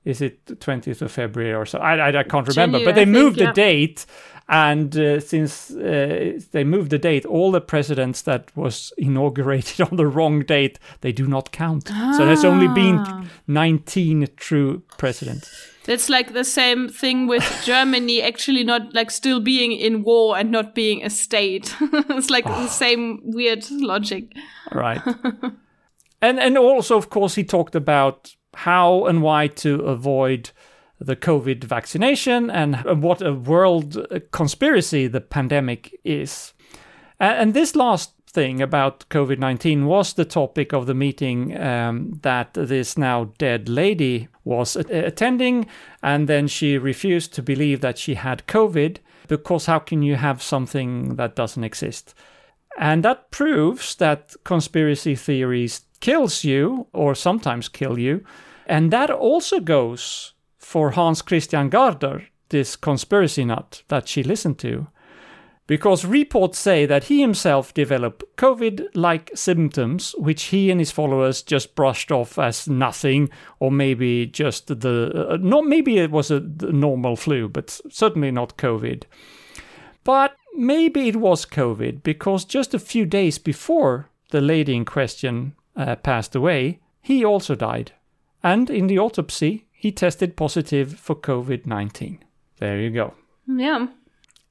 is 0.04 0.22
it 0.22 0.46
the 0.46 0.56
20th 0.56 1.02
of 1.02 1.12
February 1.12 1.54
or 1.54 1.66
so? 1.66 1.80
I, 1.80 1.96
I, 1.96 2.20
I 2.20 2.24
can't 2.24 2.48
remember, 2.48 2.78
January, 2.80 2.86
but 2.86 2.96
they 2.96 3.02
I 3.02 3.06
think, 3.06 3.18
moved 3.18 3.40
yeah. 3.40 3.48
the 3.48 3.54
date. 3.54 4.06
And 4.48 4.96
uh, 4.96 5.20
since 5.22 5.72
uh, 5.72 6.40
they 6.52 6.64
moved 6.64 6.92
the 6.92 7.00
date, 7.00 7.26
all 7.26 7.52
the 7.52 7.62
presidents 7.62 8.22
that 8.24 8.56
was 8.56 8.94
inaugurated 8.98 9.82
on 9.92 9.98
the 9.98 10.06
wrong 10.06 10.42
date, 10.42 10.78
they 11.02 11.12
do 11.12 11.26
not 11.28 11.52
count. 11.52 11.88
So 11.88 12.26
there's 12.26 12.46
only 12.46 12.68
been 12.68 12.98
Ah. 13.00 13.26
19 13.48 14.28
true 14.38 14.84
presidents. 15.00 15.50
That's 15.86 16.10
like 16.10 16.34
the 16.34 16.44
same 16.44 16.90
thing 16.90 17.26
with 17.28 17.44
Germany 17.66 18.22
actually 18.22 18.64
not 18.64 18.94
like 18.94 19.10
still 19.12 19.40
being 19.40 19.72
in 19.72 20.04
war 20.04 20.38
and 20.38 20.52
not 20.52 20.76
being 20.76 21.04
a 21.04 21.10
state. 21.10 21.76
it's 21.82 22.30
like 22.30 22.46
Ah. 22.46 22.62
the 22.64 22.70
same 22.70 23.22
weird 23.24 23.66
logic. 23.72 24.26
Right. 24.72 25.02
and 26.22 26.40
and 26.40 26.58
also 26.58 26.98
of 26.98 27.10
course 27.10 27.34
he 27.36 27.44
talked 27.44 27.76
about 27.76 28.36
how 28.54 29.06
and 29.06 29.22
why 29.22 29.48
to 29.48 29.82
avoid 29.86 30.52
the 31.06 31.16
COVID 31.16 31.64
vaccination 31.64 32.50
and 32.50 33.02
what 33.02 33.22
a 33.22 33.34
world 33.34 34.06
conspiracy 34.32 35.08
the 35.08 35.22
pandemic 35.22 36.00
is. 36.04 36.54
And 37.20 37.54
this 37.54 37.76
last 37.76 38.12
thing 38.36 38.62
about 38.62 39.08
COVID 39.10 39.40
19 39.40 39.86
was 39.86 40.14
the 40.14 40.26
topic 40.26 40.74
of 40.74 40.86
the 40.86 40.94
meeting 40.94 41.58
um, 41.58 42.20
that 42.22 42.54
this 42.54 42.98
now 42.98 43.32
dead 43.38 43.70
lady 43.70 44.28
was 44.44 44.76
attending. 44.76 45.66
And 46.04 46.28
then 46.28 46.48
she 46.48 46.78
refused 46.78 47.34
to 47.34 47.42
believe 47.42 47.82
that 47.82 47.98
she 47.98 48.16
had 48.16 48.46
COVID 48.48 48.98
because 49.28 49.66
how 49.66 49.80
can 49.80 50.04
you 50.04 50.18
have 50.18 50.44
something 50.44 51.16
that 51.16 51.36
doesn't 51.36 51.64
exist? 51.64 52.14
And 52.78 53.04
that 53.04 53.32
proves 53.32 53.96
that 53.96 54.36
conspiracy 54.44 55.16
theories 55.16 55.86
kills 56.02 56.44
you 56.44 56.88
or 56.94 57.16
sometimes 57.16 57.70
kill 57.70 57.98
you. 57.98 58.24
And 58.68 58.92
that 58.92 59.10
also 59.10 59.60
goes 59.60 60.34
for 60.66 60.92
Hans 60.92 61.22
Kristian 61.22 61.70
Gaarder, 61.70 62.26
this 62.50 62.76
conspiracy 62.76 63.46
nut 63.46 63.84
that 63.88 64.08
she 64.08 64.24
listened 64.24 64.58
to. 64.60 64.88
Because 65.68 66.04
reports 66.06 66.58
say 66.58 66.88
that 66.88 67.04
he 67.04 67.22
himself 67.22 67.72
developed 67.72 68.24
COVID 68.38 68.88
like 68.96 69.30
symptoms, 69.36 70.16
which 70.18 70.46
he 70.46 70.72
and 70.72 70.82
his 70.82 70.90
followers 70.92 71.44
just 71.44 71.76
brushed 71.76 72.12
off 72.12 72.40
as 72.40 72.68
nothing, 72.68 73.30
or 73.60 73.72
maybe 73.72 74.26
just 74.26 74.68
the. 74.68 75.30
Uh, 75.30 75.38
no, 75.40 75.62
maybe 75.62 76.00
it 76.00 76.10
was 76.10 76.32
a 76.32 76.40
normal 76.40 77.16
flu, 77.16 77.48
but 77.48 77.80
certainly 77.90 78.32
not 78.32 78.58
COVID. 78.58 79.04
But 80.04 80.36
maybe 80.56 81.08
it 81.08 81.18
was 81.18 81.46
COVID 81.46 82.02
because 82.02 82.44
just 82.44 82.74
a 82.74 82.80
few 82.80 83.06
days 83.06 83.38
before 83.38 84.10
the 84.32 84.42
lady 84.42 84.76
in 84.76 84.84
question 84.84 85.54
uh, 85.76 85.96
passed 85.96 86.36
away, 86.36 86.80
he 87.02 87.24
also 87.24 87.54
died. 87.54 87.92
And 88.44 88.70
in 88.70 88.88
the 88.88 89.00
autopsy, 89.00 89.65
he 89.86 89.92
tested 89.92 90.36
positive 90.36 90.98
for 91.00 91.16
COVID 91.16 91.68
19. 91.68 92.18
There 92.58 92.80
you 92.80 92.90
go. 92.90 93.14
Yeah. 93.48 93.88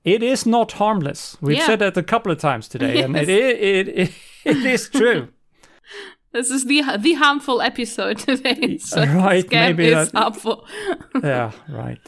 It 0.04 0.22
is 0.22 0.46
not 0.46 0.72
harmless. 0.72 1.36
We've 1.40 1.56
Yeah. 1.58 1.66
said 1.66 1.78
that 1.80 1.96
a 1.96 2.02
couple 2.04 2.30
of 2.30 2.38
times 2.38 2.68
today, 2.68 3.02
and 3.02 3.16
it, 3.16 3.28
it, 3.28 3.88
it, 3.88 4.10
it 4.44 4.64
is 4.64 4.88
true. 4.88 5.28
This 6.32 6.50
is 6.50 6.64
the 6.66 6.82
the 6.98 7.14
harmful 7.14 7.60
episode 7.62 8.18
today. 8.18 8.78
So 8.78 9.00
Right, 9.02 9.50
maybe 9.50 9.86
is 9.88 10.10
that- 10.12 10.18
harmful. 10.22 10.66
yeah, 11.22 11.50
right. 11.68 12.00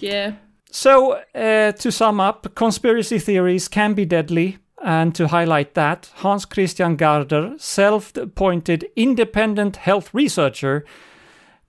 Yeah. 0.00 0.32
So, 0.70 1.12
uh, 1.34 1.72
to 1.72 1.90
sum 1.90 2.20
up, 2.20 2.54
conspiracy 2.54 3.18
theories 3.18 3.68
can 3.68 3.94
be 3.94 4.04
deadly. 4.04 4.58
And 4.84 5.14
to 5.14 5.26
highlight 5.28 5.72
that, 5.74 6.10
Hans 6.22 6.46
Kristian 6.46 6.96
Gaarder, 6.96 7.58
self 7.58 8.14
appointed 8.16 8.84
independent 8.96 9.76
health 9.76 10.10
researcher, 10.14 10.84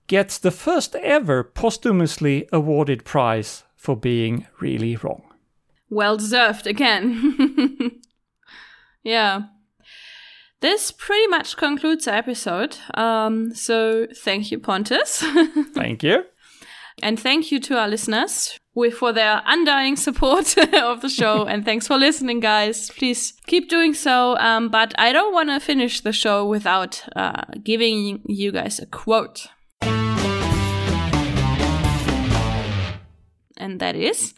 gets 0.08 0.38
the 0.38 0.50
first 0.50 0.96
ever 0.96 1.44
posthumously 1.44 2.48
awarded 2.52 3.04
prize 3.04 3.62
for 3.76 3.96
being 3.96 4.46
really 4.60 4.96
wrong. 4.96 5.22
Well 5.90 6.16
deserved 6.16 6.66
again. 6.66 8.00
yeah. 9.02 9.42
This 10.60 10.90
pretty 10.90 11.28
much 11.28 11.56
concludes 11.56 12.08
our 12.08 12.16
episode. 12.16 12.76
Um, 12.94 13.54
so 13.54 14.08
thank 14.16 14.50
you, 14.50 14.58
Pontus. 14.58 15.18
Thank 15.74 16.02
you. 16.02 16.24
and 17.00 17.18
thank 17.20 17.52
you 17.52 17.60
to 17.60 17.78
our 17.78 17.86
listeners 17.88 18.58
with, 18.74 18.94
for 18.94 19.12
their 19.12 19.40
undying 19.46 19.94
support 19.94 20.58
of 20.74 21.00
the 21.00 21.08
show. 21.08 21.44
and 21.46 21.64
thanks 21.64 21.86
for 21.86 21.96
listening, 21.96 22.40
guys. 22.40 22.90
Please 22.90 23.34
keep 23.46 23.68
doing 23.68 23.94
so. 23.94 24.36
Um, 24.38 24.68
but 24.68 24.92
I 24.98 25.12
don't 25.12 25.32
want 25.32 25.48
to 25.50 25.60
finish 25.60 26.00
the 26.00 26.12
show 26.12 26.44
without 26.44 27.04
uh, 27.14 27.42
giving 27.62 28.20
you 28.26 28.50
guys 28.50 28.80
a 28.80 28.86
quote. 28.86 29.46
And 33.58 33.80
that 33.80 33.96
is 33.96 34.34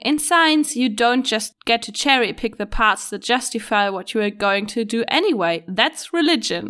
In 0.00 0.18
science, 0.18 0.76
you 0.76 0.88
don't 0.88 1.24
just 1.24 1.54
get 1.64 1.82
to 1.82 1.92
cherry 1.92 2.32
pick 2.32 2.56
the 2.56 2.66
parts 2.66 3.10
that 3.10 3.20
justify 3.22 3.88
what 3.88 4.14
you 4.14 4.20
are 4.20 4.30
going 4.30 4.66
to 4.66 4.84
do 4.84 5.04
anyway. 5.08 5.64
That's 5.66 6.12
religion. 6.12 6.68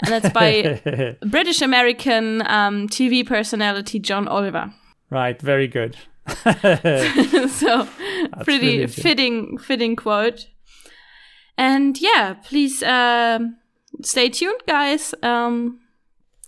and 0.00 0.12
that's 0.12 0.30
by 0.32 0.80
British 1.26 1.60
American 1.62 2.42
um, 2.46 2.88
TV 2.88 3.26
personality 3.26 3.98
John 3.98 4.28
Oliver. 4.28 4.72
Right, 5.10 5.40
very 5.40 5.66
good. 5.68 5.96
so 6.28 7.88
pretty 8.44 8.78
really 8.78 8.78
good. 8.78 8.94
fitting 8.94 9.58
fitting 9.58 9.96
quote. 9.96 10.46
And 11.58 12.00
yeah, 12.00 12.34
please 12.34 12.82
um 12.82 13.56
stay 14.02 14.28
tuned, 14.28 14.60
guys. 14.66 15.14
Um, 15.22 15.80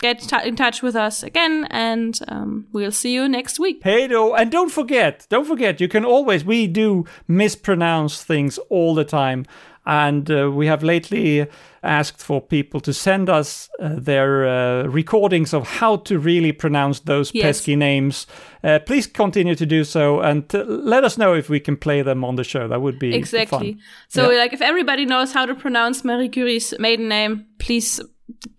get 0.03 0.19
t- 0.21 0.49
in 0.49 0.57
touch 0.57 0.83
with 0.83 0.95
us 0.97 1.23
again, 1.23 1.67
and 1.71 2.19
um, 2.29 2.67
we'll 2.73 2.93
see 2.93 3.15
you 3.15 3.29
next 3.29 3.59
week. 3.59 3.81
Hey, 3.85 4.07
though, 4.09 4.35
and 4.35 4.51
don't 4.51 4.71
forget, 4.73 5.27
don't 5.31 5.47
forget, 5.47 5.81
you 5.81 5.89
can 5.89 6.05
always, 6.05 6.45
we 6.45 6.67
do 6.67 7.05
mispronounce 7.29 8.23
things 8.25 8.59
all 8.71 8.95
the 8.95 9.05
time. 9.05 9.45
And 9.85 10.31
uh, 10.31 10.49
we 10.53 10.69
have 10.69 10.85
lately 10.85 11.45
asked 11.83 12.23
for 12.23 12.41
people 12.41 12.79
to 12.81 12.93
send 12.93 13.29
us 13.29 13.69
uh, 13.81 13.97
their 13.99 14.47
uh, 14.47 14.85
recordings 14.87 15.53
of 15.53 15.67
how 15.67 15.97
to 15.97 16.21
really 16.21 16.53
pronounce 16.53 17.01
those 17.01 17.35
Yes. 17.35 17.43
pesky 17.43 17.75
names. 17.75 18.27
Uh, 18.63 18.79
please 18.87 19.09
continue 19.09 19.57
to 19.57 19.67
do 19.67 19.83
so 19.83 20.21
and 20.21 20.45
uh, 20.55 20.63
let 20.69 21.03
us 21.03 21.19
know 21.19 21.35
if 21.35 21.49
we 21.49 21.59
can 21.59 21.77
play 21.77 22.01
them 22.03 22.25
on 22.25 22.37
the 22.37 22.45
show. 22.45 22.69
That 22.69 22.81
would 22.81 23.01
be 23.01 23.13
Exactly. 23.13 23.73
fun. 23.73 23.81
So, 24.09 24.31
Yeah. 24.31 24.39
like, 24.43 24.53
if 24.53 24.61
everybody 24.63 25.05
knows 25.05 25.33
how 25.33 25.47
to 25.47 25.55
pronounce 25.55 26.05
Marie 26.05 26.29
Curie's 26.29 26.73
maiden 26.79 27.09
name, 27.09 27.47
please, 27.59 28.01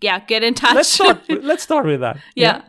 yeah, 0.00 0.20
get 0.20 0.42
in 0.42 0.54
touch. 0.54 0.74
Let's 0.74 0.88
start. 0.88 1.22
let's 1.28 1.62
start 1.62 1.86
with 1.86 2.00
that. 2.00 2.18
yeah. 2.34 2.62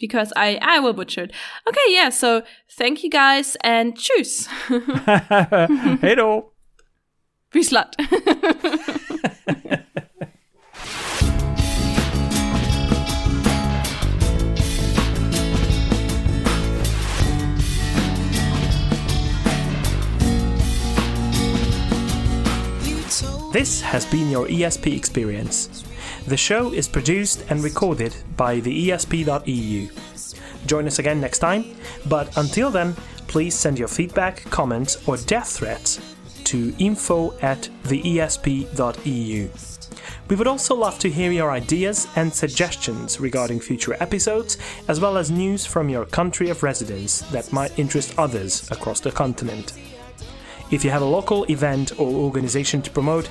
Because 0.00 0.32
I, 0.34 0.58
I 0.62 0.80
will 0.80 0.94
butcher 0.94 1.24
it. 1.24 1.32
Okay, 1.68 1.80
yeah, 1.88 2.08
so 2.08 2.42
thank 2.72 3.04
you 3.04 3.10
guys 3.10 3.56
and 3.60 3.94
tschüss. 3.94 4.48
hey, 6.00 6.14
though. 6.16 6.52
Wie 7.52 7.62
slut. 7.62 7.94
This 23.56 23.80
has 23.80 24.04
been 24.04 24.28
your 24.28 24.46
ESP 24.48 24.94
experience. 24.94 25.82
The 26.26 26.36
show 26.36 26.72
is 26.72 26.88
produced 26.88 27.44
and 27.50 27.62
recorded 27.62 28.12
by 28.36 28.58
the 28.58 28.88
ESP.eu. 28.88 29.88
Join 30.66 30.86
us 30.88 30.98
again 30.98 31.20
next 31.20 31.38
time, 31.38 31.76
but 32.08 32.36
until 32.36 32.68
then, 32.68 32.94
please 33.28 33.54
send 33.54 33.78
your 33.78 33.86
feedback, 33.86 34.42
comments, 34.50 35.06
or 35.06 35.16
death 35.18 35.50
threats 35.50 36.00
to 36.44 36.74
info 36.78 37.38
at 37.42 37.68
theesp.eu. 37.84 39.48
We 40.28 40.34
would 40.34 40.48
also 40.48 40.74
love 40.74 40.98
to 40.98 41.10
hear 41.10 41.30
your 41.30 41.52
ideas 41.52 42.08
and 42.16 42.34
suggestions 42.34 43.20
regarding 43.20 43.60
future 43.60 43.94
episodes, 44.00 44.58
as 44.88 44.98
well 44.98 45.16
as 45.16 45.30
news 45.30 45.64
from 45.64 45.88
your 45.88 46.06
country 46.06 46.50
of 46.50 46.64
residence 46.64 47.20
that 47.30 47.52
might 47.52 47.78
interest 47.78 48.18
others 48.18 48.68
across 48.72 48.98
the 48.98 49.12
continent. 49.12 49.74
If 50.72 50.84
you 50.84 50.90
have 50.90 51.02
a 51.02 51.04
local 51.04 51.44
event 51.44 51.92
or 52.00 52.08
organization 52.08 52.82
to 52.82 52.90
promote, 52.90 53.30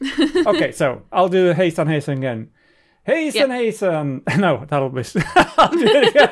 okay, 0.46 0.72
so 0.72 1.02
I'll 1.12 1.28
do 1.28 1.52
Hasten 1.52 1.86
Hasten 1.88 2.18
again. 2.18 2.50
Hasten 3.04 3.50
Hasten. 3.50 4.22
No, 4.38 4.64
that'll 4.68 4.90
be. 4.90 5.02
I'll 5.56 5.70
do 5.70 5.86
it 5.86 6.08
again. 6.08 6.30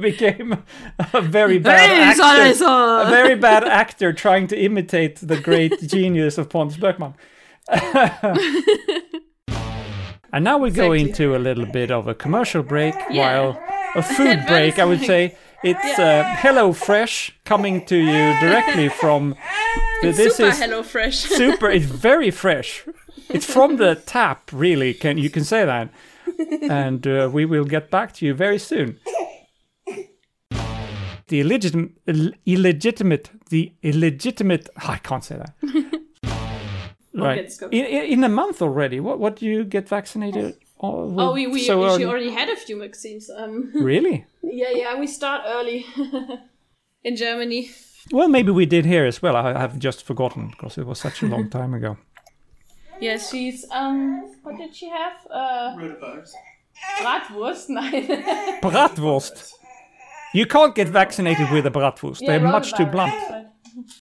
Became 0.00 0.64
a 1.12 1.20
very 1.20 1.58
bad 1.58 1.90
actor. 1.90 2.42
Hasten. 2.44 2.66
A 2.66 3.06
very 3.10 3.34
bad 3.36 3.64
actor 3.64 4.12
trying 4.12 4.46
to 4.48 4.58
imitate 4.58 5.16
the 5.16 5.38
great 5.38 5.80
genius 5.82 6.38
of 6.38 6.48
Pontus 6.48 6.78
Bergman. 6.78 7.14
and 10.32 10.44
now 10.44 10.58
we 10.58 10.70
go 10.70 10.92
into 10.92 11.36
a 11.36 11.38
little 11.38 11.66
bit 11.66 11.90
of 11.90 12.08
a 12.08 12.14
commercial 12.14 12.62
break, 12.62 12.94
Yeah. 13.10 13.20
while 13.50 13.62
a 13.94 14.02
food 14.02 14.44
break, 14.46 14.78
I 14.78 14.84
would 14.84 15.00
say. 15.00 15.36
It's 15.62 15.98
uh, 15.98 16.24
Hello 16.38 16.72
Fresh 16.72 17.38
coming 17.44 17.84
to 17.84 17.96
you 17.96 18.40
directly 18.40 18.88
from. 18.88 19.34
this 20.02 20.16
Super 20.16 20.48
is 20.48 20.58
Hello 20.58 20.82
Fresh. 20.82 21.18
super 21.36 21.68
it's 21.68 21.84
very 21.84 22.30
fresh. 22.30 22.86
It's 23.28 23.44
from 23.44 23.76
the 23.76 23.94
tap 23.94 24.50
really 24.52 24.94
can 24.94 25.18
you 25.18 25.28
can 25.28 25.44
say 25.44 25.66
that. 25.66 25.90
And 26.62 27.06
uh, 27.06 27.28
we 27.30 27.44
will 27.44 27.64
get 27.66 27.90
back 27.90 28.14
to 28.14 28.26
you 28.26 28.32
very 28.32 28.58
soon. 28.58 28.98
The 31.28 31.40
illegitimate 31.40 31.92
illegitimate 32.46 33.30
the 33.50 33.72
illegitimate 33.82 34.68
i 34.88 34.96
can't 34.96 35.22
say 35.24 35.36
that. 35.36 35.54
Right. 37.12 37.52
go. 37.60 37.68
in, 37.68 37.84
in 37.84 38.02
in 38.12 38.24
a 38.24 38.28
month 38.28 38.62
already 38.62 38.98
what 38.98 39.18
what 39.18 39.36
do 39.36 39.44
you 39.44 39.64
get 39.64 39.88
vaccinated? 39.88 40.54
oh, 40.54 40.69
with 40.82 41.18
Oh, 41.18 41.32
we, 41.34 41.46
we 41.46 41.60
so 41.64 41.84
actually 41.84 42.04
early? 42.04 42.10
already 42.10 42.30
had 42.30 42.48
a 42.48 42.56
few 42.56 42.78
vaccines. 42.78 43.30
Um, 43.30 43.70
really 43.74 44.24
yeah, 44.42 44.70
yeah, 44.74 44.98
we 44.98 45.06
start 45.06 45.42
early 45.46 45.84
in 47.04 47.16
Germany. 47.16 47.70
well 48.12 48.28
maybe 48.28 48.50
we 48.50 48.66
did 48.66 48.84
here 48.86 49.04
as 49.06 49.20
well 49.22 49.36
i 49.36 49.52
have 49.60 49.78
just 49.78 50.02
forgotten 50.06 50.48
because 50.48 50.78
it 50.80 50.86
was 50.86 50.98
such 50.98 51.22
a 51.22 51.26
long 51.26 51.48
time 51.58 51.74
ago 51.74 51.96
Yeah, 53.00 53.18
she's 53.18 53.64
um. 53.70 53.98
What 54.44 54.56
did 54.58 54.74
she 54.76 54.88
have? 54.90 55.16
Uh, 55.30 55.76
Bratwurst. 57.02 57.68
Nein. 57.68 58.06
bratwurst 58.62 59.52
you 60.34 60.46
can't 60.46 60.74
get 60.74 60.88
vaccinated 60.88 61.50
with 61.50 61.66
a 61.66 61.70
bratwurst 61.70 62.20
Yeah, 62.20 62.38
they're 62.38 62.48
much 62.56 62.72
too 62.74 62.86
blunt 62.86 63.12
right. 63.30 63.46